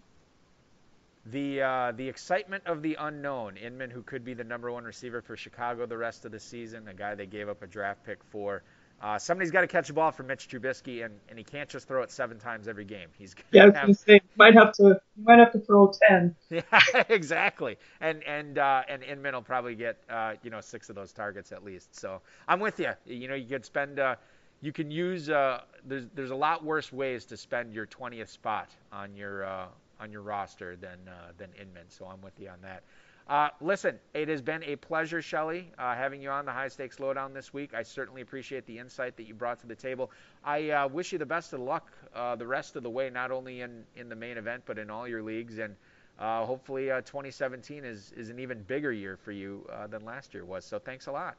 The 1.30 1.62
uh, 1.62 1.92
the 1.92 2.08
excitement 2.08 2.64
of 2.66 2.82
the 2.82 2.96
unknown. 2.98 3.56
Inman, 3.56 3.90
who 3.90 4.02
could 4.02 4.24
be 4.24 4.34
the 4.34 4.44
number 4.44 4.70
one 4.70 4.84
receiver 4.84 5.20
for 5.20 5.36
Chicago 5.36 5.86
the 5.86 5.96
rest 5.96 6.24
of 6.24 6.32
the 6.32 6.40
season, 6.40 6.88
a 6.88 6.94
guy 6.94 7.14
they 7.14 7.26
gave 7.26 7.48
up 7.48 7.62
a 7.62 7.66
draft 7.66 8.04
pick 8.04 8.22
for. 8.24 8.62
Uh, 9.02 9.18
somebody's 9.18 9.50
got 9.50 9.62
to 9.62 9.66
catch 9.66 9.88
a 9.88 9.94
ball 9.94 10.12
from 10.12 10.26
Mitch 10.26 10.46
Trubisky, 10.46 11.06
and, 11.06 11.14
and 11.30 11.38
he 11.38 11.42
can't 11.42 11.70
just 11.70 11.88
throw 11.88 12.02
it 12.02 12.10
seven 12.10 12.38
times 12.38 12.68
every 12.68 12.84
game. 12.84 13.08
He's 13.16 13.34
yeah, 13.50 13.62
I 13.62 13.66
was 13.66 13.74
gonna 13.74 13.94
say 13.94 14.20
might 14.36 14.54
have 14.54 14.72
to 14.74 15.00
might 15.22 15.38
have 15.38 15.52
to 15.52 15.58
throw 15.58 15.90
ten. 16.08 16.36
Yeah, 16.50 16.62
exactly. 17.08 17.78
And 18.00 18.22
and 18.24 18.58
uh, 18.58 18.82
and 18.88 19.02
Inman 19.02 19.34
will 19.34 19.42
probably 19.42 19.74
get 19.74 19.96
uh, 20.10 20.34
you 20.42 20.50
know 20.50 20.60
six 20.60 20.90
of 20.90 20.96
those 20.96 21.12
targets 21.12 21.50
at 21.50 21.64
least. 21.64 21.98
So 21.98 22.20
I'm 22.46 22.60
with 22.60 22.78
you. 22.78 22.92
You 23.06 23.28
know, 23.28 23.34
you 23.34 23.46
could 23.46 23.64
spend. 23.64 23.98
Uh, 23.98 24.16
you 24.60 24.72
can 24.72 24.90
use. 24.90 25.30
Uh, 25.30 25.62
there's 25.86 26.06
there's 26.14 26.30
a 26.30 26.36
lot 26.36 26.62
worse 26.62 26.92
ways 26.92 27.24
to 27.26 27.38
spend 27.38 27.72
your 27.72 27.86
20th 27.86 28.28
spot 28.28 28.68
on 28.92 29.14
your 29.14 29.44
uh, 29.44 29.66
on 30.00 30.10
your 30.10 30.22
roster 30.22 30.76
than 30.76 30.98
uh, 31.08 31.32
than 31.36 31.50
Inman. 31.60 31.88
So 31.88 32.06
I'm 32.06 32.20
with 32.20 32.38
you 32.38 32.48
on 32.48 32.60
that. 32.62 32.82
Uh, 33.28 33.48
listen, 33.60 33.96
it 34.12 34.28
has 34.28 34.42
been 34.42 34.64
a 34.64 34.74
pleasure, 34.74 35.22
Shelly, 35.22 35.70
uh, 35.78 35.94
having 35.94 36.20
you 36.20 36.30
on 36.30 36.44
the 36.44 36.50
High 36.50 36.66
Stakes 36.66 36.98
Lowdown 36.98 37.32
this 37.32 37.52
week. 37.52 37.74
I 37.74 37.84
certainly 37.84 38.22
appreciate 38.22 38.66
the 38.66 38.76
insight 38.76 39.16
that 39.18 39.28
you 39.28 39.34
brought 39.34 39.60
to 39.60 39.68
the 39.68 39.74
table. 39.76 40.10
I 40.44 40.70
uh, 40.70 40.88
wish 40.88 41.12
you 41.12 41.18
the 41.18 41.26
best 41.26 41.52
of 41.52 41.60
luck 41.60 41.92
uh, 42.12 42.34
the 42.34 42.46
rest 42.46 42.74
of 42.74 42.82
the 42.82 42.90
way, 42.90 43.08
not 43.08 43.30
only 43.30 43.60
in, 43.60 43.84
in 43.94 44.08
the 44.08 44.16
main 44.16 44.36
event, 44.36 44.64
but 44.66 44.78
in 44.78 44.90
all 44.90 45.06
your 45.06 45.22
leagues. 45.22 45.58
And 45.58 45.76
uh, 46.18 46.44
hopefully 46.44 46.90
uh, 46.90 47.02
2017 47.02 47.84
is, 47.84 48.12
is 48.16 48.30
an 48.30 48.40
even 48.40 48.64
bigger 48.64 48.90
year 48.90 49.16
for 49.16 49.30
you 49.30 49.64
than 49.88 50.04
last 50.04 50.34
year 50.34 50.44
was. 50.44 50.64
So 50.64 50.80
thanks 50.80 51.06
a 51.06 51.12
lot. 51.12 51.36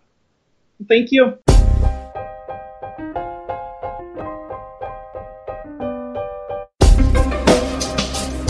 Thank 0.88 1.12
you. 1.12 1.40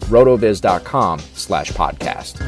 rotoviz.com 0.00 1.20
slash 1.34 1.72
podcast. 1.72 2.42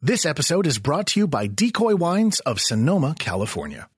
This 0.00 0.26
episode 0.26 0.66
is 0.66 0.78
brought 0.78 1.06
to 1.08 1.20
you 1.20 1.26
by 1.26 1.46
Decoy 1.46 1.96
Wines 1.96 2.40
of 2.40 2.60
Sonoma, 2.60 3.14
California. 3.18 3.88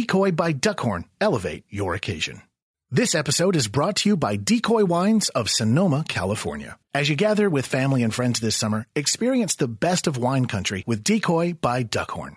Decoy 0.00 0.32
by 0.32 0.54
Duckhorn 0.54 1.04
elevate 1.20 1.64
your 1.68 1.94
occasion. 1.94 2.40
This 2.90 3.14
episode 3.14 3.54
is 3.54 3.68
brought 3.68 3.96
to 3.96 4.08
you 4.08 4.16
by 4.16 4.36
Decoy 4.36 4.86
Wines 4.86 5.28
of 5.28 5.50
Sonoma, 5.50 6.06
California. 6.08 6.78
As 6.94 7.10
you 7.10 7.16
gather 7.16 7.50
with 7.50 7.66
family 7.66 8.02
and 8.02 8.14
friends 8.14 8.40
this 8.40 8.56
summer, 8.56 8.86
experience 8.96 9.56
the 9.56 9.68
best 9.68 10.06
of 10.06 10.16
wine 10.16 10.46
country 10.46 10.84
with 10.86 11.04
Decoy 11.04 11.52
by 11.52 11.84
Duckhorn. 11.84 12.36